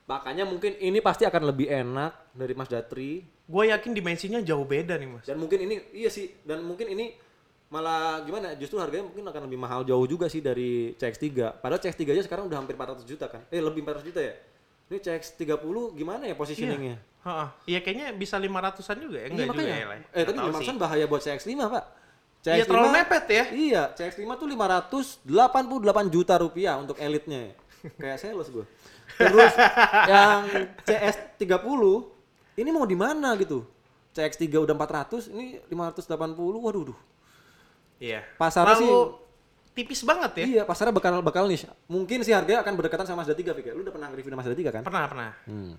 [0.07, 4.99] Makanya mungkin ini pasti akan lebih enak dari Mazda 3 Gue yakin dimensinya jauh beda
[4.99, 5.23] nih, Mas.
[5.23, 7.15] dan mungkin ini iya sih dan mungkin ini
[7.67, 11.59] malah gimana justru harganya mungkin akan lebih mahal jauh juga sih dari CX-3.
[11.59, 13.43] Padahal CX-3 aja sekarang udah hampir 400 juta kan.
[13.51, 14.35] Eh lebih 400 juta ya?
[14.87, 16.97] Ini CX-30 gimana ya positioningnya?
[17.67, 19.27] Iya kayaknya bisa 500-an juga ya?
[19.27, 19.75] Iya, Enggak juga makanya.
[19.75, 19.99] ya, Le?
[20.15, 20.79] Eh tadi tahu 500 sih.
[20.79, 21.85] bahaya buat CX-5 pak.
[22.47, 23.45] Iya, terlalu mepet ya?
[23.51, 27.51] Iya, CX-5 tuh 588 juta rupiah untuk elitnya.
[27.99, 28.63] Kayak sales gue.
[29.19, 29.53] Terus
[30.13, 30.47] yang
[30.87, 31.83] CS30
[32.63, 33.67] ini mau di mana gitu?
[34.15, 36.15] CX3 udah 400, ini 580.
[36.39, 36.99] Waduh, duh.
[37.97, 38.21] Iya.
[38.37, 39.09] Pasarnya Terlalu sih-
[39.73, 40.47] tipis banget ya?
[40.47, 41.69] Iya, pasarnya bakal bakal nih.
[41.87, 43.67] Mungkin sih harganya akan berdekatan sama Mazda 3, Fik.
[43.67, 43.73] ya?
[43.73, 44.83] Lu udah pernah review Mazda 3 kan?
[44.83, 45.31] Pernah, pernah.
[45.45, 45.75] Hmm.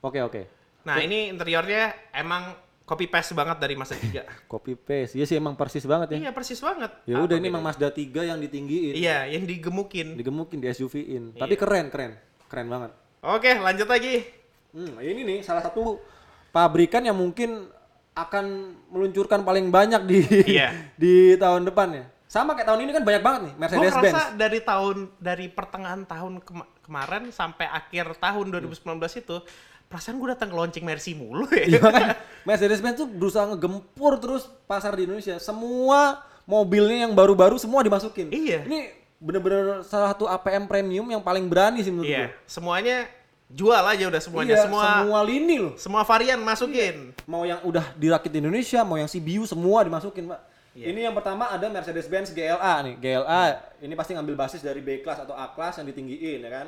[0.00, 0.42] Oke, oke.
[0.82, 4.26] Nah, ini interiornya emang copy paste banget dari Mazda 3.
[4.50, 5.14] Copy paste.
[5.14, 6.18] Iya sih emang persis banget ya.
[6.18, 6.90] iya, persis banget.
[7.06, 8.98] Ya udah ini emang Mazda 3 yang ditinggiin.
[8.98, 10.18] Iya, yang digemukin.
[10.18, 11.38] digemukin di SUV-in.
[11.38, 11.40] Iya.
[11.46, 12.12] Tapi keren, keren.
[12.50, 12.90] Keren banget.
[13.22, 14.26] Oke, lanjut lagi.
[14.74, 16.02] Hmm, ini nih salah satu
[16.50, 17.70] pabrikan yang mungkin
[18.12, 18.44] akan
[18.88, 20.68] meluncurkan paling banyak di Iya.
[21.02, 22.04] di tahun depan ya.
[22.26, 24.24] Sama kayak tahun ini kan banyak banget nih Gue Mercedes Benz.
[24.34, 28.80] dari tahun dari pertengahan tahun kema- kemarin sampai akhir tahun 2019
[29.18, 29.36] itu
[29.84, 31.64] perasaan gue datang ke launching Mercy mulu ya.
[31.66, 35.36] Iya makanya Mercedes Benz tuh berusaha ngegempur terus pasar di Indonesia.
[35.36, 38.28] Semua mobilnya yang baru-baru semua dimasukin.
[38.28, 38.64] Iya.
[38.64, 38.78] Ini
[39.16, 42.28] bener-bener salah satu APM premium yang paling berani sih menurut Iya, gue.
[42.44, 43.06] semuanya
[43.52, 44.56] jual aja udah semuanya.
[44.56, 45.74] Iya, semua semua lini loh.
[45.76, 47.12] semua varian masukin.
[47.28, 50.40] mau yang udah dirakit di Indonesia, mau yang CBU semua dimasukin, Pak.
[50.72, 50.88] Iya.
[50.88, 52.94] Ini yang pertama ada Mercedes-Benz GLA nih.
[52.96, 53.44] GLA
[53.84, 56.66] ini pasti ngambil basis dari B class atau A class yang ditinggiin ya kan.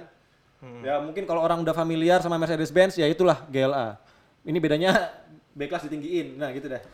[0.61, 0.83] Hmm.
[0.85, 3.97] Ya mungkin kalau orang udah familiar sama Mercedes-Benz ya itulah GLA.
[4.45, 4.93] Ini bedanya
[5.57, 6.37] B class ditinggiin.
[6.37, 6.85] Nah, gitu dah.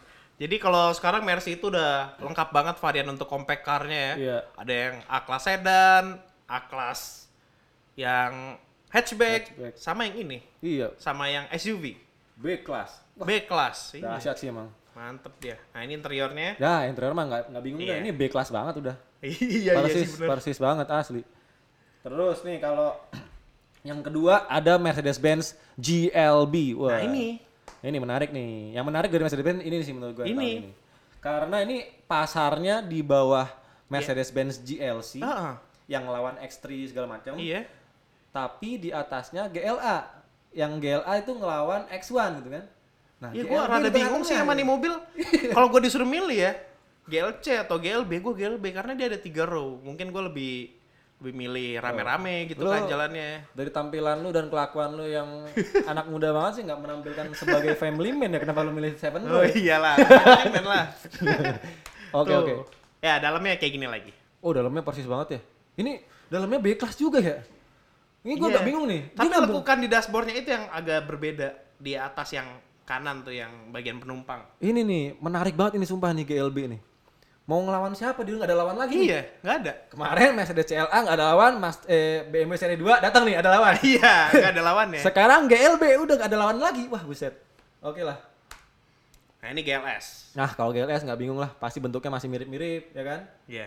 [0.41, 4.15] Jadi kalau sekarang Mercy itu udah lengkap banget varian untuk compact car-nya ya.
[4.17, 4.39] Iya.
[4.57, 6.05] Ada yang A-Class sedan,
[6.49, 7.01] A-Class
[7.93, 8.57] yang
[8.91, 9.75] hatchback, Hatchback.
[9.75, 11.95] sama yang ini, Iya, sama yang SUV.
[12.35, 13.01] B class.
[13.15, 13.79] Wah, B-Class.
[13.95, 14.17] Iya.
[14.17, 14.73] dahsyat sih emang.
[14.91, 15.57] Mantep dia.
[15.71, 16.57] Nah ini interiornya.
[16.57, 17.93] Ya, interior mah nggak nggak bingung Iya.
[17.93, 17.99] dah.
[18.01, 18.97] Ini B class banget udah.
[19.21, 20.29] iya, iya persis, sih bener.
[20.33, 21.23] persis banget asli.
[22.01, 22.97] Terus nih kalau
[23.89, 26.55] yang kedua ada Mercedes-Benz GLB.
[26.75, 26.97] Wah.
[26.97, 27.45] Nah ini.
[27.81, 28.73] Ini menarik nih.
[28.73, 30.25] Yang menarik dari Mercedes-Benz ini sih menurut gue.
[30.25, 30.49] Ini.
[30.65, 30.71] ini.
[31.21, 33.45] Karena ini pasarnya di bawah
[33.89, 35.55] Mercedes-Benz GLC Ah, ah.
[35.85, 37.37] yang lawan X3 segala macam.
[37.37, 37.69] Iya.
[38.31, 39.99] Tapi di atasnya GLA.
[40.51, 42.65] Yang GLA itu ngelawan X1 gitu kan.
[43.21, 44.93] Nah, GLB gua rada bingung sih sama tengah-tengah nih mobil.
[45.55, 46.53] Kalau gua disuruh milih ya,
[47.05, 49.79] GLC atau GLB, gua GLB karena dia ada tiga row.
[49.83, 50.73] Mungkin gua lebih
[51.21, 53.45] lebih milih rame-rame gitu Lo- kan jalannya.
[53.53, 55.29] Dari tampilan lu dan kelakuan lu yang
[55.93, 59.37] anak muda banget sih nggak menampilkan sebagai family man ya kenapa lu milih Seven Oh
[59.37, 59.45] row?
[59.45, 59.53] ya?
[59.53, 60.01] iyalah,
[60.49, 60.85] men lah.
[62.25, 62.55] Oke oke.
[63.05, 64.11] Ya dalamnya kayak gini lagi.
[64.41, 65.41] Oh dalamnya persis banget ya.
[65.77, 67.45] Ini dalamnya B class juga ya.
[68.21, 68.55] Ini gue Iya.
[68.55, 69.03] agak bingung nih.
[69.17, 71.49] Tapi Dia lekukan di dashboardnya itu yang agak berbeda
[71.81, 72.49] di atas yang
[72.85, 74.45] kanan tuh yang bagian penumpang.
[74.59, 76.81] Ini nih menarik banget ini sumpah nih GLB nih.
[77.49, 79.11] Mau ngelawan siapa dia nggak ada lawan lagi.
[79.11, 79.73] Iya, nggak ada.
[79.91, 83.75] Kemarin Mercedes CLA nggak ada lawan, Mas eh, BMW seri 2 datang nih ada lawan.
[83.97, 85.01] Iya, nggak ada lawannya.
[85.07, 86.87] Sekarang GLB udah nggak ada lawan lagi.
[86.87, 87.35] Wah buset.
[87.81, 88.21] Oke lah.
[89.41, 90.37] Nah ini GLS.
[90.37, 93.21] Nah kalau GLS nggak bingung lah, pasti bentuknya masih mirip-mirip ya kan.
[93.49, 93.67] Iya.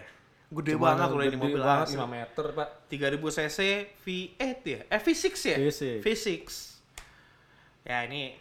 [0.54, 1.98] Gede Cuma banget loh ini gede mobil banget asli.
[1.98, 2.68] 5 meter pak.
[2.94, 3.60] 3000 cc
[4.06, 4.80] V8 ya?
[4.86, 5.58] Eh V6 ya?
[5.58, 5.82] V6.
[6.06, 6.30] V6.
[7.84, 8.38] Ya ini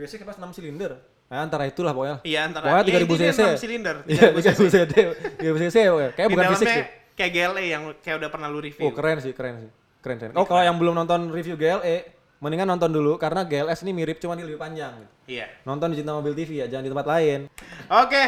[0.00, 0.92] V6 pas 6 silinder.
[1.28, 2.20] Nah, antara itulah pokoknya.
[2.28, 3.40] iya antara Pokoknya iya, 3000 ini dia cc.
[3.56, 3.96] 6 silinder.
[4.08, 4.56] Iya, 3000 cc.
[4.56, 4.94] 3000 cc.
[5.40, 6.10] 3000 cc pokoknya.
[6.16, 6.84] Kayak bukan V6 dalamnya sih.
[7.12, 8.84] kayak GLE yang kayak udah pernah lu review.
[8.88, 9.70] Oh keren sih, keren sih.
[10.02, 10.32] Keren, keren.
[10.34, 11.96] Oh kalau yang belum nonton review GLE,
[12.42, 14.92] mendingan nonton dulu karena GLS ini mirip cuma dia lebih panjang.
[14.98, 15.12] gitu.
[15.38, 15.46] Iya.
[15.68, 17.40] Nonton di Cinta Mobil TV ya, jangan di tempat lain.
[17.86, 18.24] Oke,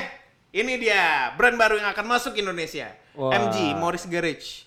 [0.55, 2.95] ini dia brand baru yang akan masuk Indonesia.
[3.14, 3.31] Wah.
[3.33, 4.66] MG Morris Garage.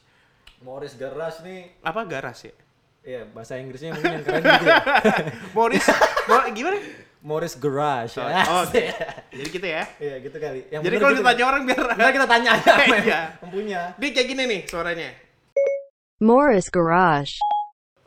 [0.60, 2.56] Morris Garage nih, Apa garage ya?
[3.04, 4.66] iya bahasa Inggrisnya mungkin yang keren gitu.
[4.66, 4.78] ya.
[5.56, 5.86] Morris,
[6.26, 6.78] Mor- gimana?
[7.20, 8.16] Morris Garage.
[8.16, 8.44] Oh, ya.
[8.62, 8.84] Oke.
[9.38, 9.84] Jadi gitu ya.
[9.98, 10.60] Iya gitu kali.
[10.68, 11.22] Yang Jadi kalau gitu.
[11.22, 13.22] ditanya orang biar Ntar kita tanya aja yang Iya.
[13.40, 13.82] mempunya.
[13.96, 15.10] Dia kayak gini nih suaranya.
[16.20, 17.38] Morris Garage.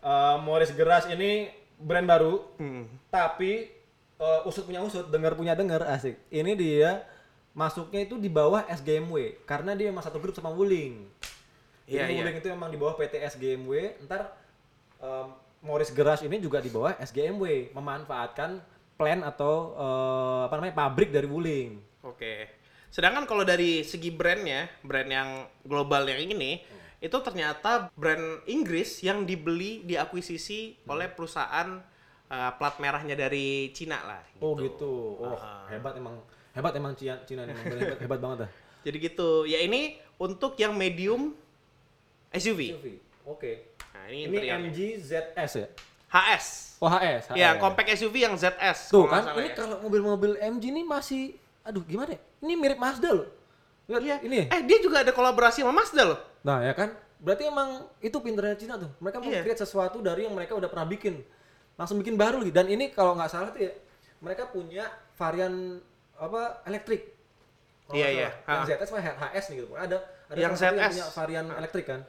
[0.00, 2.84] Eh, Morris Garage ini brand baru, Hmm.
[3.08, 3.68] tapi
[4.16, 6.16] eh, usut punya usut, dengar punya dengar asik.
[6.28, 7.04] Ini dia
[7.50, 11.06] masuknya itu di bawah SGMW karena dia emang satu grup sama Wuling.
[11.90, 12.20] Iya, Jadi iya.
[12.22, 13.98] Wuling itu memang di bawah PT SGMW.
[14.06, 14.30] Ntar
[15.02, 15.28] em,
[15.60, 18.62] Morris Garage ini juga di bawah SGMW, memanfaatkan
[18.96, 21.82] plan atau eh, apa namanya pabrik dari Wuling.
[22.06, 22.48] Oke.
[22.90, 25.30] Sedangkan kalau dari segi brandnya, brand yang
[25.62, 26.58] global yang ini,
[26.98, 31.80] itu ternyata brand Inggris yang dibeli, diakuisisi oleh perusahaan
[32.28, 34.22] uh, plat merahnya dari Cina lah.
[34.42, 35.16] Oh gitu.
[35.22, 35.70] Oh Ah.
[35.70, 36.18] hebat emang
[36.60, 38.50] hebat emang Cina Cina emang hebat, hebat banget dah.
[38.84, 39.48] Jadi gitu.
[39.48, 41.32] Ya ini untuk yang medium
[42.30, 42.76] SUV.
[42.76, 42.86] SUV.
[43.24, 43.72] Oke.
[43.96, 44.48] Nah ini, Ini.
[44.68, 45.66] MG ZS ya?
[46.10, 46.46] HS.
[46.80, 47.24] Oh HS.
[47.36, 47.60] Ya, HS.
[47.60, 48.88] compact SUV yang ZS.
[48.88, 49.56] Tuh kan, ini ya.
[49.56, 52.20] kalau mobil-mobil MG ini masih, aduh gimana ya?
[52.40, 53.28] Ini mirip Mazda loh.
[53.90, 54.16] Lihat Iya.
[54.24, 54.38] ini.
[54.48, 56.18] Eh, dia juga ada kolaborasi sama Mazda loh.
[56.40, 58.90] Nah ya kan, berarti emang itu pinternya Cina tuh.
[58.98, 59.42] Mereka mau Iya.
[59.44, 61.20] create sesuatu dari yang mereka udah pernah bikin.
[61.76, 62.52] Langsung bikin baru lagi.
[62.54, 63.72] Dan ini kalau nggak salah tuh ya,
[64.24, 65.78] mereka punya varian
[66.20, 67.02] apa elektrik.
[67.90, 68.28] Iya, iya.
[68.44, 68.66] Yang Ah.
[68.68, 69.68] ZS mah HS nih gitu.
[69.74, 69.96] Ada
[70.30, 70.92] ada Yang ZS.
[70.92, 72.00] punya varian elektrik kan.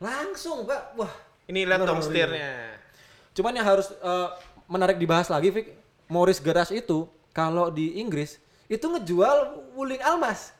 [0.00, 0.98] Langsung, Pak.
[0.98, 1.12] Wah.
[1.44, 2.74] Ini lihat dong setirnya.
[3.30, 4.28] Cuman yang harus eh,
[4.66, 5.76] menarik dibahas lagi, Vic,
[6.08, 9.36] Morris Garage itu kalau di Inggris itu ngejual
[9.76, 10.50] wuling almas.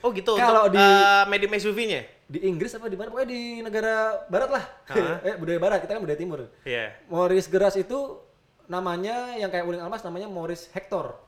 [0.00, 2.04] Oh gitu Kalau di- eh, medium SUV-nya.
[2.24, 3.12] Di Inggris apa di mana?
[3.12, 4.64] Pokoknya di negara barat lah.
[4.86, 5.20] Ah.
[5.28, 6.40] eh, budaya barat, kita kan budaya timur.
[6.62, 6.94] Iya.
[7.10, 8.16] Morris Garage itu
[8.64, 11.20] namanya yang kayak wuling almas namanya Morris Hector.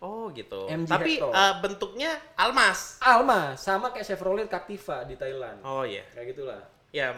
[0.00, 0.68] Oh gitu.
[0.68, 1.32] MG Tapi Hector.
[1.32, 3.00] eh, bentuknya almas.
[3.00, 5.64] Almas sama kayak Chevrolet Captiva di Thailand.
[5.64, 6.04] Oh iya.
[6.12, 6.60] Kayak gitulah.
[6.92, 7.16] Ya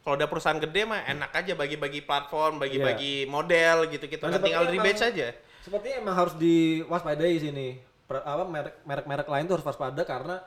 [0.00, 4.24] kalau udah perusahaan gede mah enak aja bagi-bagi platform, bagi-bagi model gitu-gitu.
[4.24, 5.26] Dan Kan tinggal rebate saja.
[5.60, 7.68] Sepertinya emang harus diwaspadai sini.
[8.08, 10.40] Per- apa merek merek-merek lain tuh harus waspada karena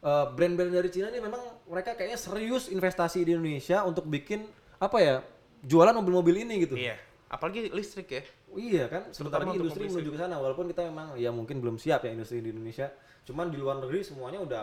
[0.00, 4.46] eh, brand-brand dari Cina ini memang mereka kayaknya serius investasi di Indonesia untuk bikin
[4.80, 5.16] apa ya
[5.62, 6.74] jualan mobil-mobil ini gitu.
[6.78, 6.96] Iya.
[7.30, 8.22] Apalagi listrik ya.
[8.50, 11.78] Iya kan, sebentar lagi industri mobil menuju ke sana walaupun kita memang ya mungkin belum
[11.78, 12.90] siap ya industri di Indonesia.
[13.22, 14.62] Cuman di luar negeri semuanya udah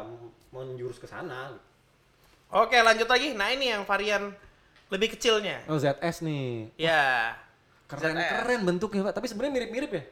[0.52, 1.56] menjurus ke sana.
[2.52, 3.32] Oke lanjut lagi.
[3.32, 4.36] Nah ini yang varian
[4.92, 5.64] lebih kecilnya.
[5.72, 6.72] Oh ZS nih.
[6.76, 7.36] Ya.
[7.88, 9.24] Keren-keren bentuknya, Pak.
[9.24, 10.04] Tapi sebenarnya mirip-mirip ya.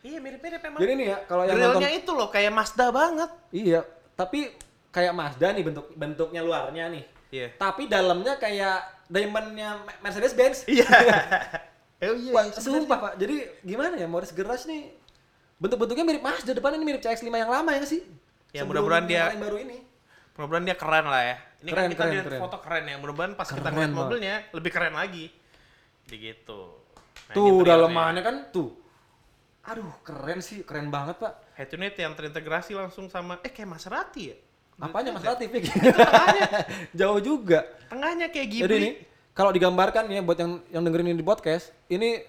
[0.00, 0.80] Iya mirip-mirip emang.
[0.80, 3.30] Jadi nih ya, kalau yang Grillnya nonton itu loh kayak Mazda banget.
[3.52, 3.80] Iya,
[4.16, 4.48] tapi
[4.90, 7.04] kayak Mazda nih bentuk bentuknya luarnya nih.
[7.30, 7.48] Iya.
[7.60, 10.64] Tapi dalamnya kayak diamondnya Mercedes Benz.
[10.66, 10.88] Iya.
[12.02, 12.32] oh iya.
[12.32, 13.12] Wah, sumpah pak.
[13.16, 14.92] Jadi gimana ya Morris Garage nih
[15.56, 18.00] bentuk-bentuknya mirip Mazda depannya ini mirip CX-5 yang lama ya sih?
[18.50, 19.78] Ya, mudah-mudahan yang dia- paling baru ini.
[20.32, 21.36] Mudah-mudahan dia keren lah ya.
[21.60, 22.40] Ini kan Keren, kita keren, lihat keren.
[22.40, 22.96] foto keren ya.
[22.96, 24.00] Mudah-mudahan pas kita Keren ngeliat banget.
[24.00, 25.26] mobilnya lebih keren lagi.
[26.06, 26.60] Begitu.
[27.28, 28.70] Nah, ini tuh dalamannya kan tuh.
[29.62, 31.36] Aduh, keren sih, keren banget pak.
[31.54, 34.36] Head unit yang terintegrasi langsung sama eh kayak Maserati ya.
[34.80, 35.20] Apanya Mas?
[35.20, 36.48] Tengahnya,
[36.98, 37.68] Jauh juga.
[37.86, 38.64] tengahnya kayak Ghibli.
[38.64, 38.94] Jadi nih,
[39.40, 42.20] kalau digambarkan ya buat yang yang dengerin ini di podcast, ini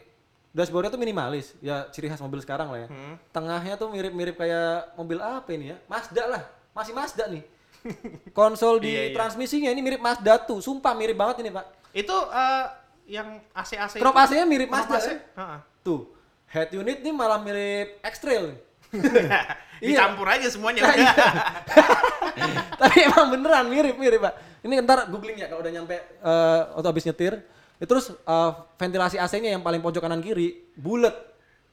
[0.49, 2.87] dashboardnya tuh minimalis, ya ciri khas mobil sekarang lah ya.
[2.87, 3.15] Hmm.
[3.29, 5.77] Tengahnya tuh mirip-mirip kayak mobil apa ini ya?
[5.85, 7.43] Mazda lah, masih Mazda nih.
[8.31, 9.13] Konsol di Iya, iya.
[9.13, 11.67] transmisinya ini mirip Mazda tuh, sumpah mirip banget ini pak.
[11.91, 12.65] Itu eh,
[13.11, 15.03] yang AC-AC Knop itu- AC-nya mirip Mazda AC.
[15.03, 15.17] kan?
[15.35, 15.59] Heeh.
[15.81, 16.01] Tuh,
[16.47, 18.43] head unit nih malah mirip X-Trail.
[18.47, 18.59] nih.
[19.81, 19.97] Iya.
[19.97, 21.09] Dicampur aja semuanya Nah, iya.
[22.85, 24.33] Tapi emang beneran mirip-mirip pak.
[24.61, 27.41] Ini ntar googling ya kalau udah nyampe eh atau habis nyetir.
[27.81, 31.17] Itu terus eh, ventilasi AC-nya yang paling pojok kanan kiri bulat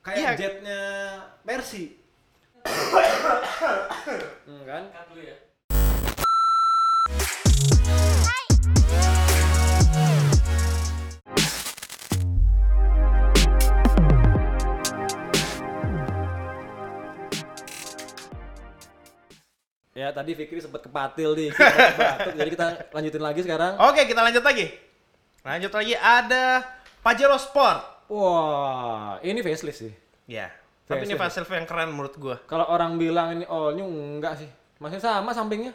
[0.01, 0.31] kayak Iya.
[0.37, 0.81] jetnya
[1.45, 1.93] Mercy.
[4.49, 4.83] hmm, kan?
[4.93, 5.37] Ya
[20.15, 21.49] tadi Fikri sempat kepatil nih,
[21.99, 23.73] batuk, jadi kita lanjutin lagi sekarang.
[23.83, 24.67] Oke, kita lanjut lagi.
[25.43, 26.61] Lanjut lagi ada
[27.03, 27.81] Pajero Sport.
[28.13, 29.93] Wah, ini facelift sih.
[30.29, 30.53] Ya.
[30.89, 31.49] Tapi ini Facelift.
[31.49, 32.37] facelift yang keren menurut gua.
[32.49, 34.49] Kalau orang bilang ini all new enggak sih.
[34.81, 35.73] Masih sama sampingnya.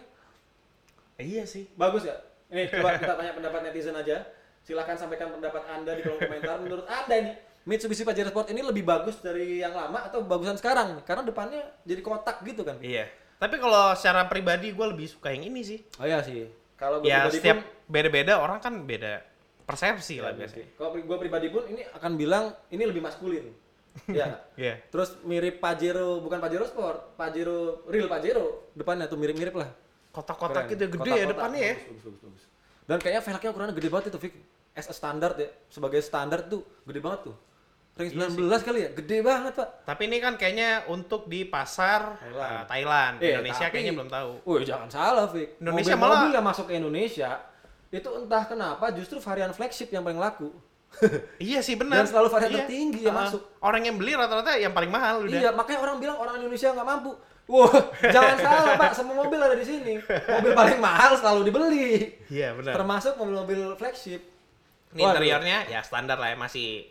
[1.22, 1.70] iya sih.
[1.78, 2.18] Bagus ya?
[2.50, 4.26] Ini coba kita tanya pendapat netizen aja.
[4.64, 6.58] Silahkan sampaikan pendapat Anda di kolom komentar.
[6.62, 7.32] Menurut Anda ini
[7.64, 11.02] Mitsubishi Pajero Sport ini lebih bagus dari yang lama atau bagusan sekarang?
[11.06, 12.82] Karena depannya jadi kotak gitu kan.
[12.82, 13.08] Iya.
[13.44, 15.80] Tapi kalau secara pribadi gua lebih suka yang ini sih.
[16.00, 16.48] Oh iya sih.
[16.80, 19.20] Kalau gue Ya setiap pun beda-beda orang kan beda
[19.68, 20.68] persepsi lah Iya, biasanya.
[20.80, 23.52] Kalau gue pribadi pun ini akan bilang ini lebih maskulin.
[24.10, 24.26] Iya.
[24.26, 24.42] nggak?
[24.58, 24.74] Iya.
[24.90, 28.72] Terus mirip Pajero, bukan Pajero Sport, Pajero real Pajero.
[28.74, 29.70] Depannya tuh mirip-mirip lah.
[30.10, 31.30] Kotak-kotak gitu gede ya Kotak-kotak.
[31.36, 31.76] depannya ya.
[31.76, 32.44] Bagus, bagus, bagus, bagus.
[32.90, 34.34] Dan kayaknya velgnya ukurannya gede banget itu, Vic.
[34.74, 37.36] As a standard ya, sebagai standar tuh gede banget tuh.
[37.94, 39.86] Ring Iya 19 kali ya, gede banget, Pak.
[39.86, 42.42] Tapi ini kan kayaknya untuk di pasar Thailand.
[42.42, 43.14] uh, Thailand.
[43.18, 44.32] Eh, Indonesia tapi- kayaknya belum tahu.
[44.44, 45.62] Wih, jangan salah, Vic.
[45.62, 47.30] Indonesia Mobil-mobil malah- yang masuk ke Indonesia
[47.88, 50.50] itu entah kenapa justru varian flagship yang paling laku.
[51.40, 52.02] Iya sih benar.
[52.02, 52.58] Dan selalu varian Iya.
[52.60, 53.42] tertinggi yang Uh, masuk.
[53.60, 55.30] Orang yang beli rata-rata yang paling mahal udah.
[55.32, 57.14] Iya, makanya orang bilang orang Indonesia nggak mampu.
[57.44, 57.70] Wah,
[58.16, 60.02] jangan salah pak, semua mobil ada di sini.
[60.02, 62.10] Mobil paling mahal selalu dibeli.
[62.26, 62.74] Iya benar.
[62.74, 64.22] Termasuk mobil-mobil flagship.
[64.90, 66.90] Ini Waduh, interiornya ya standar lah ya masih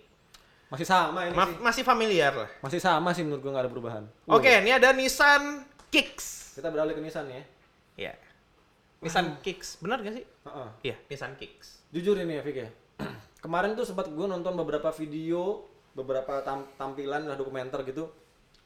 [0.72, 1.56] masih sama ini ma- sih.
[1.60, 2.48] masih familiar lah.
[2.58, 4.04] Masih sama sih menurut gua nggak ada perubahan.
[4.24, 6.56] Oke, ini ada Nissan Kicks.
[6.56, 7.44] Kita beralih ke Nissan ya.
[7.94, 8.12] Iya.
[8.98, 10.24] Nissan Kicks, benar gak sih?
[10.24, 10.68] Heeh.
[10.82, 11.84] Iya, Nissan Kicks.
[11.90, 12.70] Jujur ini ya, Vic ya.
[13.38, 18.08] Kemarin tuh sempat gue nonton beberapa video, beberapa tam- tampilan lah dokumenter gitu,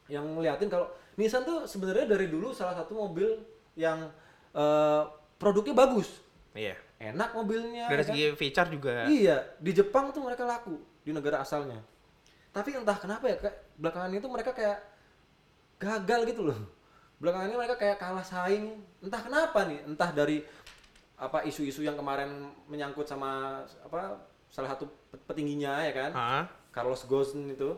[0.07, 3.33] yang ngeliatin kalau Nissan tuh sebenarnya dari dulu salah satu mobil
[3.73, 4.07] yang
[4.53, 5.01] eh,
[5.35, 6.21] produknya bagus,
[6.53, 6.77] Iya.
[7.03, 7.89] enak mobilnya.
[7.89, 8.07] Dari ya kan?
[8.07, 8.93] segi feature juga.
[9.05, 11.81] Iya, di Jepang tuh mereka laku di negara asalnya.
[12.57, 14.77] Tapi entah kenapa ya, kayak belakangan itu mereka kayak
[15.77, 16.57] gagal gitu loh.
[17.21, 18.81] Belakangan ini mereka kayak kalah saing.
[18.97, 20.41] Entah kenapa nih, entah dari
[21.17, 22.29] apa isu-isu yang kemarin
[22.69, 24.21] menyangkut sama apa
[24.53, 26.43] salah satu pe- petingginya ya kan Hah?
[26.69, 27.73] Carlos Ghosn itu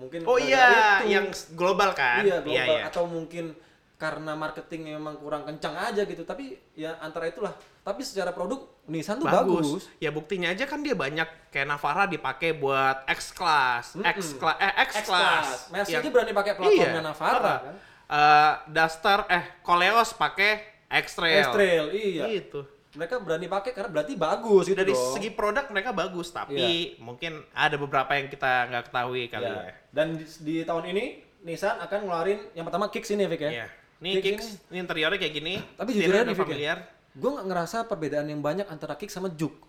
[0.00, 1.12] mungkin Oh iya, itu.
[1.12, 2.24] yang global kan?
[2.24, 2.88] iya global iya.
[2.88, 3.52] atau mungkin
[4.00, 7.52] karena marketingnya memang kurang kencang aja gitu tapi ya antara itulah
[7.84, 12.52] tapi secara produk Nissan tuh bagus, Ya buktinya aja kan dia banyak kayak Navara dipakai
[12.52, 15.46] buat X class, X class, eh X class.
[15.68, 21.16] Mercy Yang- aja berani pakai platformnya Iya, Navara kan Eh, Duster, eh Koleos pakai X
[21.16, 21.40] Trail.
[21.42, 22.60] X-Trail iya Gitu.
[22.92, 25.12] mereka berani pakai karena berarti bagus gitu Dari dong.
[25.12, 26.54] segi produk mereka bagus, tapi
[26.98, 29.56] mungkin ada beberapa yang kita nggak ketahui kali Iya.
[29.58, 29.74] ya.
[29.90, 31.04] Dan di, di tahun ini
[31.42, 33.50] Nissan akan ngeluarin yang pertama Kicks ini Vic ya.
[33.50, 33.66] Iya.
[33.98, 35.54] Nih Kicks, ini interiornya kayak gini.
[35.74, 36.78] Tapi jujur Vic familiar.
[37.14, 39.62] Gue nggak ngerasa perbedaan yang banyak antara Kicks sama Juke.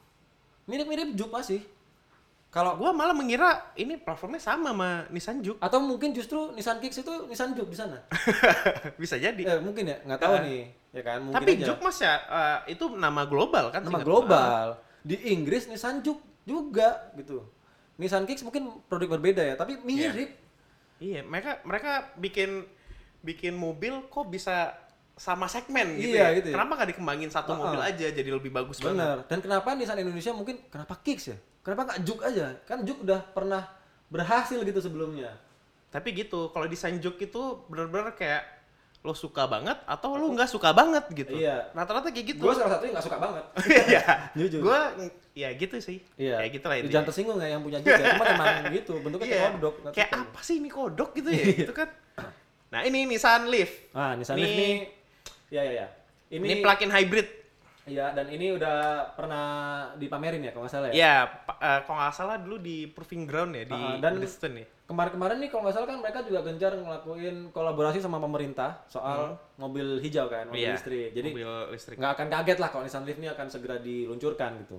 [0.66, 1.62] Mirip-mirip Juke masih.
[2.50, 5.60] Kalau Gua malah mengira ini platformnya sama sama Nissan Juke.
[5.60, 8.00] atau mungkin justru Nissan Kicks itu Nissan Juke di sana.
[9.02, 9.36] Bisa jadi.
[9.38, 10.42] eh, mungkin ya, nggak tahu Eh.
[10.42, 10.64] nih.
[10.90, 11.66] Ya kan, mungkin Tapi aja.
[11.68, 13.84] Juke mas ya, eh, itu nama global kan?
[13.84, 14.08] nama gua.
[14.08, 14.66] global.
[15.04, 17.44] Di Inggris Nissan Juke juga gitu.
[18.00, 20.32] Nissan Kicks mungkin produk berbeda ya, tapi mirip.
[20.96, 22.64] Iya, mereka mereka bikin
[23.20, 24.72] bikin mobil kok bisa
[25.16, 26.36] sama segmen gitu Iya, ya.
[26.36, 26.56] gitu ya.
[26.60, 27.62] Kenapa nggak dikembangin satu Uh-uh.
[27.66, 29.00] mobil aja jadi lebih bagus banget?
[29.00, 29.18] Bener.
[29.26, 31.38] Dan kenapa Nissan Indonesia mungkin kenapa Kicks ya?
[31.62, 32.52] Kenapa nggak Juke aja?
[32.64, 33.64] Kan Juke udah pernah
[34.06, 35.32] berhasil gitu sebelumnya.
[35.88, 38.44] Tapi gitu, kalau desain Juke itu bener-bener kayak
[39.00, 41.32] lo suka banget atau lo nggak suka banget gitu.
[41.32, 41.72] Iya.
[41.72, 42.42] Rata-rata kayak gitu.
[42.42, 43.44] Gue salah satunya nggak suka banget.
[43.88, 44.04] Iya.
[44.38, 44.60] Jujur.
[44.62, 44.80] Gue
[45.34, 46.04] ya gitu sih.
[46.18, 46.44] Iya.
[46.44, 46.88] Kayak gitu lah itu.
[46.92, 48.20] Jangan tersinggung ya yang punya Juke ya.
[48.20, 49.54] Cuma emang gitu, bentuknya kayak Iya.
[49.56, 49.76] kodok.
[49.94, 50.22] Kayak suka.
[50.26, 51.46] apa sih ini kodok gitu ya?
[51.56, 51.88] gitu kan.
[52.66, 53.72] Nah, ini Nissan Leaf.
[53.96, 54.76] Ah, Nissan Leaf nih.
[55.56, 55.88] Iya, iya, iya.
[56.28, 57.28] Ini, Ini, plug-in hybrid.
[57.86, 58.78] Iya, dan ini udah
[59.14, 59.46] pernah
[59.96, 60.96] dipamerin ya kalau nggak salah ya.
[60.98, 61.16] Ya,
[61.46, 64.68] pa- eh, kalau nggak salah dulu di Proving Ground ya di Ah, dan- Bridgestone ya.
[64.86, 69.98] Kemarin-kemarin nih kalau nggak salah kan mereka juga gencar ngelakuin kolaborasi sama pemerintah soal mobil
[69.98, 70.66] hijau kan, mobil Hmm.
[70.66, 71.10] Iya, listrik.
[71.14, 71.30] Jadi
[71.96, 74.78] nggak akan kaget lah kalau Nissan Leaf ini akan segera diluncurkan gitu.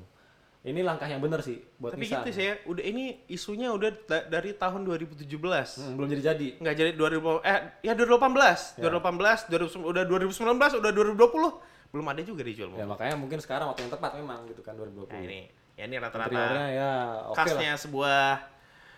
[0.67, 2.27] Ini langkah yang benar sih buat Tapi Nissan.
[2.27, 5.79] gitu sih ya, udah ini isunya udah da- dari tahun 2017.
[5.79, 6.59] Hmm, belum jadi-jadi.
[6.59, 11.63] Nggak jadi 2000 eh ya 2018, 2018, 2000, udah 2019, udah 2020
[11.95, 12.89] belum ada juga dijual Ya mobil.
[12.93, 15.07] makanya mungkin sekarang waktu yang tepat memang gitu kan 2020.
[15.07, 15.41] Nah ini,
[15.79, 16.35] ya ini rata-rata
[16.69, 16.91] ya
[17.31, 17.47] oke lah.
[17.47, 18.19] khasnya sebuah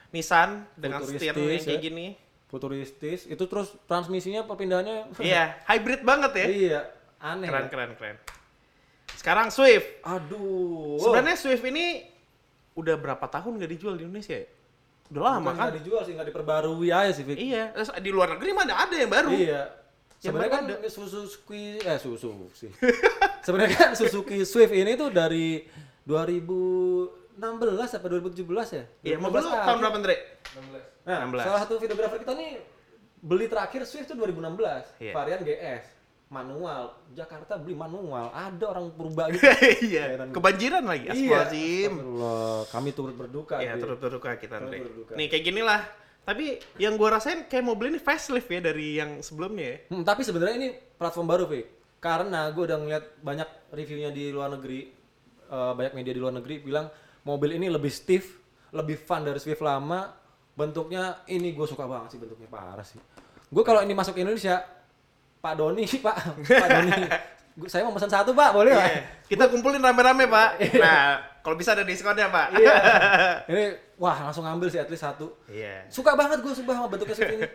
[0.09, 1.85] Nissan dengan setir yang kayak ya.
[1.85, 2.07] gini.
[2.49, 3.29] Futuristis.
[3.29, 6.47] Itu terus transmisinya perpindahannya iya, hybrid banget ya.
[6.49, 6.81] iya,
[7.21, 7.45] aneh.
[7.45, 7.71] Keren ya.
[7.71, 8.17] keren keren.
[9.29, 9.85] Sekarang Swift.
[10.09, 10.97] Aduh.
[11.05, 12.01] Sebenarnya Swift ini
[12.73, 14.49] udah berapa tahun nggak dijual di Indonesia ya?
[15.13, 15.65] Udah lama Bukan kan?
[15.69, 17.37] nggak dijual sih, nggak diperbarui aja sih, Vic.
[17.37, 19.29] Iya, di luar negeri mana ada yang baru?
[19.29, 19.69] Iya.
[20.17, 22.73] Sebenarnya kan baru Suzuki eh Suzuki.
[23.45, 25.61] Sebenarnya kan Suzuki Swift ini tuh dari
[26.09, 27.37] 2016
[28.01, 28.85] apa 2017 ya?
[29.13, 30.17] Iya, 2016 tahun berapa, Andre?
[31.05, 31.45] Nah, 16.
[31.45, 32.65] salah satu videografer kita nih
[33.21, 35.13] beli terakhir Swift tuh 2016, Iya.
[35.13, 35.85] varian GS,
[36.29, 36.93] manual.
[37.17, 39.49] Jakarta beli manual, ada orang purba gitu.
[39.89, 41.09] iya, kebanjiran lagi.
[41.09, 41.13] Iya.
[41.49, 41.93] Astagfirullahaladzim.
[41.93, 43.57] Astagfirullah, kami turut berduka.
[43.61, 43.83] Iya, Vic.
[43.83, 44.77] turut berduka kita, Andre.
[44.77, 45.13] Turut berduka.
[45.17, 45.81] Nih, kayak gini lah.
[46.29, 49.77] Tapi yang gua rasain kayak mobil ini facelift ya dari yang sebelumnya ya.
[49.89, 50.69] Hmm, tapi sebenarnya ini
[51.01, 51.65] platform baru, Vic.
[51.99, 54.87] Karena gue udah ngeliat banyak reviewnya di luar negeri,
[55.49, 56.87] eh, banyak media di luar negeri bilang
[57.27, 58.39] mobil ini lebih stiff,
[58.71, 60.15] lebih fun dari Swift lama.
[60.55, 63.01] Bentuknya ini gue suka banget sih bentuknya parah sih.
[63.49, 64.63] Gue kalau ini masuk ke Indonesia,
[65.39, 66.93] Pak Doni, Pak, Pak Doni,
[67.67, 68.87] saya mau pesan satu Pak, boleh Pak?
[68.87, 69.03] Iya.
[69.27, 70.51] Kita kumpulin rame-rame, Pak.
[70.79, 72.59] Nah, kalau bisa ada diskonnya, Pak.
[72.59, 72.75] Iya.
[73.51, 73.65] Ini
[73.99, 75.35] wah langsung ambil sih at least satu.
[75.51, 75.91] Iya.
[75.91, 77.47] Suka banget gue sumpah sama bentuknya Swift ini.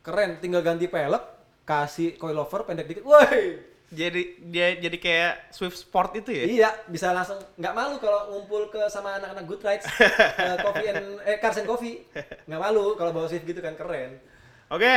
[0.00, 1.24] Keren, tinggal ganti pelek,
[1.66, 3.04] kasih coilover pendek dikit.
[3.04, 3.58] Woi,
[3.90, 6.44] Jadi dia jadi kayak Swift Sport itu ya?
[6.46, 11.18] Iya, bisa langsung nggak malu kalau ngumpul ke sama anak-anak good rides, ke coffee and
[11.26, 12.06] eh cars and coffee.
[12.46, 14.22] Nggak malu kalau bawa Swift gitu kan keren.
[14.70, 14.94] Oke.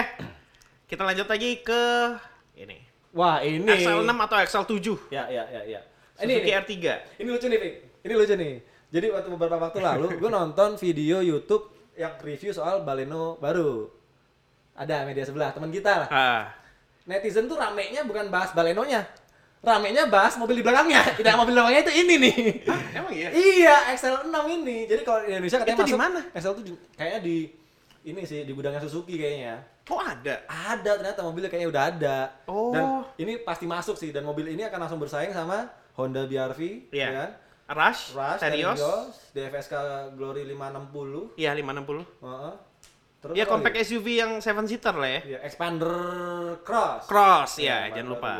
[0.93, 1.81] Kita lanjut lagi ke
[2.53, 2.77] ini.
[3.17, 5.09] Wah, ini XL6 atau XL7?
[5.09, 5.81] Ya, ya, ya, ya.
[6.21, 6.73] Ini Suzuki ini, R3.
[7.17, 7.73] ini lucu nih, Vic.
[8.05, 8.53] Ini lucu nih.
[8.93, 13.89] Jadi waktu beberapa waktu lalu gue nonton video YouTube yang review soal Baleno baru.
[14.77, 16.09] Ada media sebelah, teman kita lah.
[16.13, 16.53] Ah.
[17.09, 19.09] Netizen tuh ramenya bukan bahas Balenonya.
[19.65, 21.01] Ramenya bahas mobil di belakangnya.
[21.17, 22.35] Tidak mobil di belakangnya itu ini nih.
[22.93, 23.29] Emang iya?
[23.33, 24.85] Iya, XL6 ini.
[24.85, 26.21] Jadi kalau di Indonesia katanya Itu di masuk mana?
[26.37, 27.62] XL7 kayaknya di
[28.03, 29.63] ini sih di gudangnya Suzuki kayaknya.
[29.91, 30.43] Oh ada.
[30.47, 32.17] Ada ternyata mobilnya kayaknya udah ada.
[32.47, 32.71] Oh.
[32.71, 32.83] Dan
[33.19, 37.03] ini pasti masuk sih dan mobil ini akan langsung bersaing sama Honda BRV, Iya.
[37.03, 37.29] ya kan?
[37.73, 38.75] Rush, Rush, Terios.
[38.75, 39.73] Terios, DFSK
[40.19, 41.35] Glory 560.
[41.39, 42.03] Iya 560.
[42.23, 42.53] Heeh.
[43.23, 43.87] Terus Iya compact lagi?
[43.87, 45.21] SUV yang 7 seater lah ya.
[45.23, 45.95] Iya, Expander
[46.67, 47.07] Cross.
[47.07, 48.31] Cross Iya, ya, jangan lupa.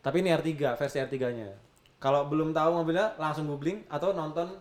[0.00, 1.48] Tapi ini R3, versi R3-nya.
[2.00, 4.52] Kalau belum tahu mobilnya, langsung googling atau nonton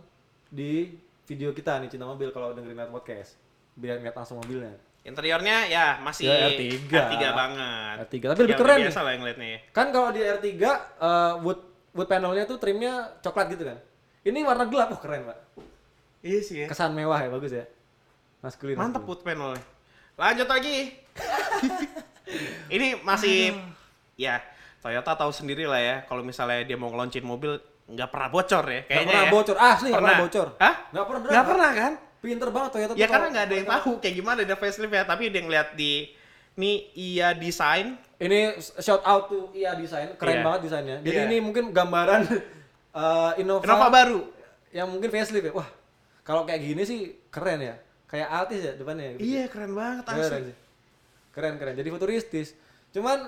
[0.48, 0.91] di
[1.24, 3.39] video kita nih Cinta Mobil kalau dengerin Podcast.
[3.74, 4.74] Biar ngeliat langsung mobilnya.
[5.04, 6.64] Interiornya ya masih Ya, R3.
[6.88, 7.96] R3 banget.
[8.08, 8.86] R3, tapi lebih keren nih.
[8.88, 9.60] Biasa lah yang ya.
[9.76, 11.60] Kan kalau di R3 eh, wood
[11.94, 13.78] wood panelnya tuh trimnya coklat gitu kan.
[14.24, 15.38] Ini warna gelap, oh keren pak.
[16.24, 16.68] Iya sih ya.
[16.72, 17.68] Kesan mewah ya, bagus ya.
[18.40, 18.80] Maskulin.
[18.80, 19.10] Mantap maskulin.
[19.12, 19.62] wood panelnya.
[20.16, 20.76] Lanjut lagi.
[22.72, 23.60] Ini masih
[24.16, 24.40] ya
[24.80, 28.82] Toyota tahu sendiri lah ya kalau misalnya dia mau ngeluncin mobil nggak pernah bocor ya
[28.84, 29.32] Nggak kayaknya pernah ya.
[29.32, 30.48] bocor, asli nggak pernah bocor.
[30.60, 30.76] Hah?
[30.92, 31.20] Nggak pernah.
[31.24, 31.94] Nggak pernah kan?
[32.24, 35.28] Pinter banget Toyota Ya karena nggak ada yang tahu kayak gimana ada facelift ya, tapi
[35.28, 36.08] dia ngeliat di
[36.54, 40.44] ini iya desain Ini shout out to Ia Design, keren Iya.
[40.48, 40.98] banget desainnya.
[41.02, 41.28] Jadi Iya.
[41.28, 42.24] ini mungkin gambaran
[42.96, 44.20] eh, Innova, Innova baru.
[44.72, 45.54] yang mungkin facelift ya.
[45.54, 45.68] Wah,
[46.22, 47.76] kalau kayak gini sih keren ya.
[48.08, 49.18] Kayak Altis ya depannya.
[49.18, 50.42] Iya keren banget Keren asli.
[50.48, 50.56] sih.
[51.30, 51.76] Keren keren.
[51.76, 52.48] Jadi futuristis.
[52.90, 53.28] Cuman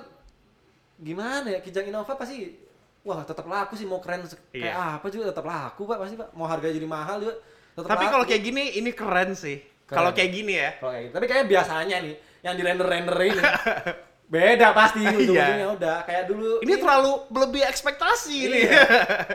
[0.96, 2.56] gimana ya Kijang Innova pasti
[3.02, 4.96] wah tetap laku sih mau keren se- kayak Iya.
[4.96, 6.30] apa juga tetap laku Pak pasti Pak.
[6.32, 7.36] Mau harganya jadi mahal juga
[7.76, 9.60] Tapi kalau kayak gini ini keren sih.
[9.86, 10.72] Kalau kayak gini ya.
[10.80, 11.14] Kalau kayak gitu.
[11.20, 12.16] Tapi kayak biasanya nih
[12.46, 13.44] yang di render-render ini
[14.34, 18.60] beda pasti ujung-ujungnya udah kayak dulu Ini terlalu lebih ekspektasi ini.
[18.66, 18.82] Iya.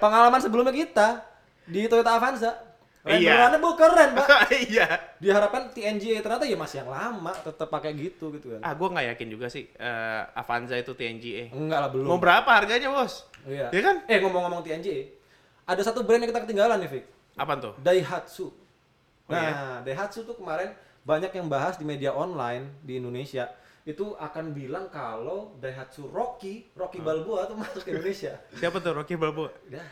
[0.02, 1.22] pengalaman sebelumnya kita
[1.68, 2.52] di Toyota Avanza.
[3.00, 3.32] Iya.
[3.32, 4.28] Renderannya bu keren, Pak.
[4.68, 4.86] Iya.
[5.16, 8.60] Diharapkan TNGA ternyata ya masih yang lama, tetap pakai gitu gitu kan.
[8.60, 11.54] Ah, gue nggak yakin juga sih eh, Avanza itu TNGA.
[11.54, 12.04] Enggak lah belum.
[12.10, 13.24] Mau berapa harganya bos?
[13.48, 13.72] Iya.
[13.72, 13.96] Iya kan?
[14.04, 15.16] Eh ngomong-ngomong TNGA,
[15.64, 17.04] ada satu brand yang kita ketinggalan nih, Vic.
[17.38, 17.74] Apaan tuh?
[17.78, 18.50] Daihatsu.
[18.50, 19.52] Oh, nah, iya?
[19.86, 20.74] Daihatsu tuh kemarin
[21.06, 23.46] banyak yang bahas di media online di Indonesia.
[23.86, 28.34] Itu akan bilang kalau Daihatsu Rocky, Rocky Balboa tuh masuk ke Indonesia.
[28.60, 29.54] Siapa tuh Rocky Balboa?
[29.70, 29.86] Dah.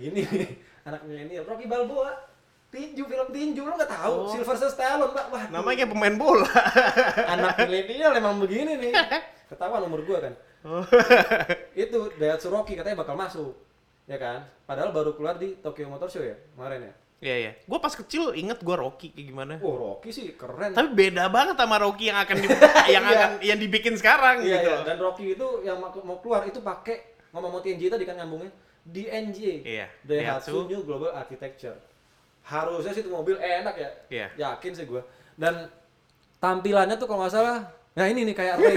[0.00, 0.24] Ini
[0.88, 2.29] anak milenial Rocky Balboa.
[2.70, 4.30] Tinju film tinju lo nggak tahu Oh.
[4.30, 6.46] Sylvester Stallone pak wah Namanya kayak pemain bola.
[7.34, 8.92] anak milenial emang begini nih
[9.50, 10.84] ketahuan umur gua kan Oh.
[11.74, 13.56] itu Daihatsu Rocky katanya bakal masuk
[14.04, 17.52] ya kan padahal baru keluar di Tokyo Motor Show ya kemarin ya Iya iya.
[17.60, 19.54] Gue pas kecil inget gue Rocky kayak gimana.
[19.58, 22.48] oh Rocky sih keren Tapi beda banget sama Rocky yang akan di,
[22.88, 23.12] yang Iya.
[23.12, 24.70] akan yang dibikin sekarang Iya, gitu.
[24.70, 24.76] iya.
[24.82, 26.96] Dan Rocky itu yang mau mau keluar itu pakai
[27.30, 28.48] ngomong mau TNG tadi kan nyambungnya
[28.82, 29.36] DNG.
[29.62, 30.64] Iya, Daihatsu.
[30.64, 31.76] New Global Architecture.
[32.42, 33.90] Harusnya sih itu mobil enak ya.
[34.08, 34.26] Iya.
[34.36, 35.02] Yakin sih gua.
[35.34, 35.68] Dan
[36.38, 37.58] tampilannya tuh kalau nggak salah,
[37.92, 38.76] nah ini nih kayak race.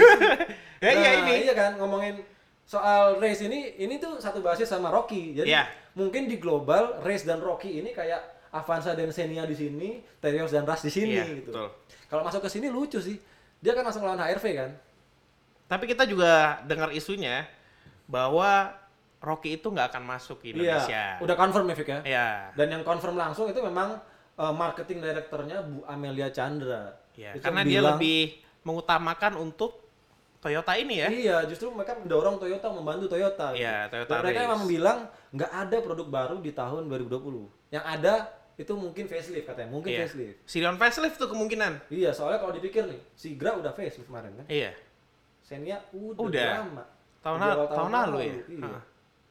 [0.80, 1.32] Ya, iya, Nah, ini.
[1.48, 2.20] Iya kan ngomongin
[2.64, 5.32] soal race ini, ini tuh satu basis sama Rocky.
[5.34, 5.64] Jadi Iya.
[5.96, 8.20] mungkin di global race dan Rocky ini kayak
[8.54, 11.50] Avanza dan Xenia di sini, Terios dan Rush di sini Iya, gitu.
[11.50, 11.68] betul.
[12.06, 13.18] Kalau masuk ke sini lucu sih.
[13.58, 14.70] Dia kan langsung lawan HRV kan.
[15.66, 17.48] Tapi kita juga dengar isunya
[18.04, 18.76] bahwa
[19.24, 21.16] Rocky itu nggak akan masuk ke Indonesia.
[21.18, 22.00] Iya, udah confirm ya Vic ya.
[22.04, 22.28] Iya.
[22.52, 23.96] Dan yang confirm langsung itu memang
[24.36, 26.92] uh, marketing directornya Bu Amelia Chandra.
[27.16, 28.20] Iya, Itu karena dia bilang, lebih
[28.62, 29.80] mengutamakan untuk
[30.38, 31.08] Toyota ini ya.
[31.08, 33.56] Iya, justru mereka mendorong Toyota, membantu Toyota.
[33.56, 33.64] gitu.
[33.64, 34.98] Iya, Toyota Dan mereka memang bilang
[35.32, 37.72] nggak ada produk baru di tahun 2020.
[37.72, 38.14] Yang ada
[38.54, 40.00] itu mungkin facelift katanya, mungkin Iya.
[40.04, 40.36] facelift.
[40.44, 41.88] Sirion facelift tuh kemungkinan.
[41.88, 44.46] Iya, soalnya kalau dipikir nih, Sigra udah facelift kemarin kan.
[44.46, 44.76] Iya.
[45.40, 46.50] Xenia udah, Udah.
[46.60, 46.84] lama.
[47.24, 48.34] Tahun Di la- awal tahun lalu ya?
[48.44, 48.62] Iya.
[48.68, 48.82] Hah.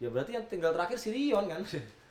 [0.04, 1.64] Ya berarti yang tinggal terakhir Sirion kan.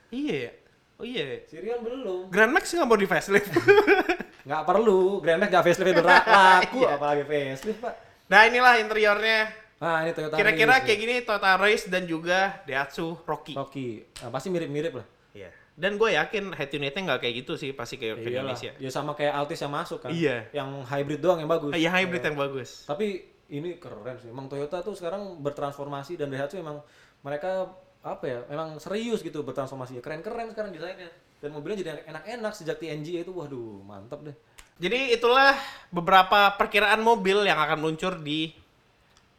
[0.09, 0.49] Iya.
[0.49, 0.51] ya?
[0.97, 1.45] Oh iya.
[1.45, 2.33] Sirion belum.
[2.33, 3.53] Grand Max nggak mau di facelift.
[4.49, 6.99] Nggak perlu, Grand Max nggak facelift udah laku, Iya.
[6.99, 7.95] apalagi facelift pak.
[8.27, 9.41] nah inilah interiornya.
[9.79, 13.55] Nah ini Toyota Kira-kira kayak gini Toyota Race dan juga Daihatsu Rocky.
[13.55, 15.07] Rocky, nah, pasti mirip-mirip lah.
[15.31, 15.51] Iya.
[15.79, 18.35] Dan gue yakin head unitnya nggak kayak gitu sih pasti ke, ke.
[18.35, 18.75] Indonesia.
[18.83, 20.11] Ya sama kayak Altis yang masuk kan.
[20.11, 20.51] Iya.
[20.51, 21.71] Yang hybrid doang yang bagus.
[21.79, 22.29] Iya hybrid Iya.
[22.33, 22.71] yang bagus.
[22.83, 23.07] Tapi
[23.47, 24.27] ini keren sih.
[24.33, 26.83] Emang Toyota tuh sekarang bertransformasi dan Daihatsu emang
[27.23, 27.71] mereka
[28.03, 28.39] apa ya?
[28.47, 29.99] Emang serius gitu bertransformasi.
[29.99, 31.11] Keren-keren sekarang desainnya.
[31.39, 33.31] Dan mobilnya jadi enak-enak sejak TNG itu.
[33.31, 34.35] Waduh, mantap deh.
[34.79, 35.55] Jadi itulah
[35.89, 38.51] beberapa perkiraan mobil yang akan meluncur di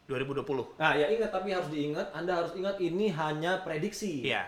[0.05, 0.75] 2020.
[0.79, 4.23] Nah, ya ingat tapi harus diingat, Anda harus ingat ini hanya prediksi.
[4.23, 4.47] Iya.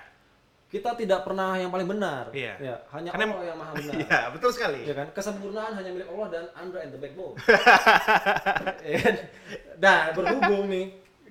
[0.65, 2.27] Kita tidak pernah yang paling benar.
[2.36, 2.53] Iya.
[2.59, 3.93] Ya, hanya Karena- Allah yang maha benar.
[3.95, 4.81] Iya, betul sekali.
[4.83, 5.07] Ya kan?
[5.15, 7.36] Kesempurnaan hanya milik Allah dan Andra and the Backbone.
[8.86, 9.15] Ya kan?
[9.79, 10.86] nah, berhubung nih,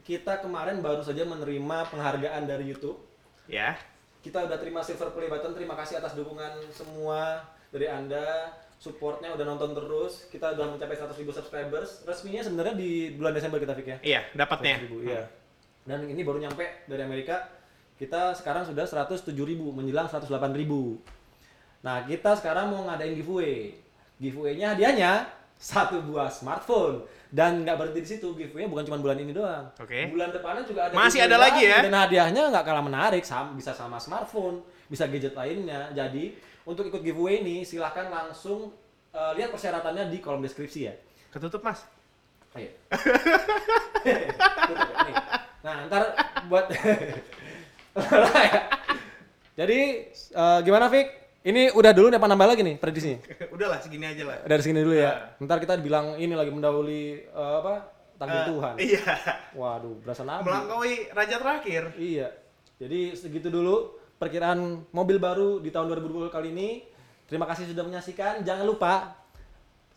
[0.04, 3.00] kita kemarin baru saja menerima penghargaan dari YouTube.
[3.48, 3.80] Ya.
[4.20, 5.56] Kita udah terima silver play button.
[5.56, 7.40] Terima kasih atas dukungan semua
[7.72, 8.52] dari Anda.
[8.76, 10.28] Supportnya udah nonton terus.
[10.28, 12.04] Kita udah mencapai 100.000 subscribers.
[12.04, 13.98] Resminya sebenarnya di bulan Desember kita Fik ya.
[14.04, 14.76] Iya, dapatnya.
[14.84, 15.24] 100.000, iya.
[15.88, 17.48] Dan ini baru nyampe dari Amerika.
[17.96, 19.32] Kita sekarang sudah 107.000
[19.72, 20.28] menjelang 108.000.
[21.84, 23.76] Nah, kita sekarang mau ngadain giveaway.
[24.20, 25.12] Giveaway-nya hadiahnya
[25.56, 27.04] satu buah smartphone.
[27.34, 29.66] Dan nggak berhenti di situ, giveaway bukan cuma bulan ini doang.
[29.82, 30.06] Oke.
[30.06, 31.82] Bulan depannya juga ada Masih ada lagi ya?
[31.82, 35.90] Dan hadiahnya nggak kalah menarik, sam- bisa sama smartphone, bisa gadget lainnya.
[35.90, 38.70] Jadi, untuk ikut giveaway ini silahkan langsung
[39.10, 40.94] eh, lihat persyaratannya di kolom deskripsi ya.
[41.34, 41.82] Ketutup, Mas.
[42.54, 42.70] Ayo.
[44.70, 45.16] Tutup ya, nih.
[45.66, 46.02] Nah, ntar
[46.46, 46.70] buat
[49.58, 49.78] Jadi
[50.14, 51.23] eh, gimana Fik?
[51.44, 53.20] Ini udah dulu nih apa nambah lagi nih prediksinya?
[53.54, 54.40] Udahlah segini aja lah.
[54.48, 55.36] Dari sini dulu ya.
[55.44, 57.74] Ntar kita bilang ini lagi mendahului eh, apa?
[58.16, 58.74] Takdir Eh, Tuhan.
[58.80, 59.12] Iya.
[59.52, 60.48] Waduh, berasa nabi.
[60.48, 61.82] Melampaui raja terakhir.
[62.00, 62.32] Iya.
[62.80, 66.68] Jadi segitu dulu perkiraan mobil baru di tahun 2020 kali ini.
[67.28, 68.40] Terima kasih sudah menyaksikan.
[68.40, 69.12] Jangan lupa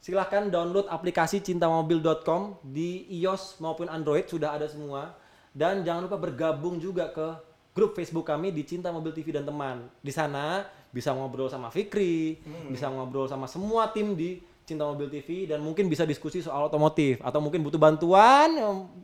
[0.03, 5.15] silahkan download aplikasi cintamobil.com di iOS maupun Android sudah ada semua.
[5.55, 7.39] Dan jangan lupa bergabung juga ke
[7.71, 9.87] grup Facebook kami di Cinta Mobil TV dan teman.
[10.03, 12.39] Di sana bisa ngobrol sama Fikri,
[12.71, 17.23] bisa ngobrol sama semua tim di Cinta Mobil TV dan mungkin bisa diskusi soal otomotif
[17.23, 18.51] atau mungkin butuh bantuan,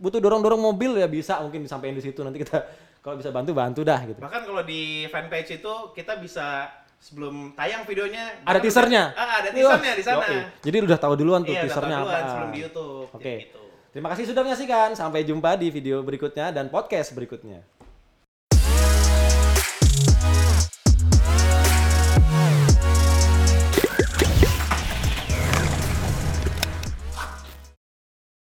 [0.03, 2.67] butuh dorong-dorong mobil ya bisa mungkin disampaikan di situ nanti kita
[3.03, 4.19] kalau bisa bantu bantu dah gitu.
[4.19, 6.67] Bahkan kalau di fanpage itu kita bisa
[7.03, 9.11] sebelum tayang videonya Ada teasernya.
[9.11, 10.23] Ah, ada teasernya di sana.
[10.23, 10.39] Yoi.
[10.63, 12.31] Jadi udah tahu duluan tuh Iya, teasernya tahu duluan apa.
[12.31, 13.07] sebelum di YouTube.
[13.11, 13.33] Oke.
[13.43, 13.61] Gitu.
[13.93, 14.89] Terima kasih sudah menyaksikan.
[14.95, 17.61] Sampai jumpa di video berikutnya dan podcast berikutnya.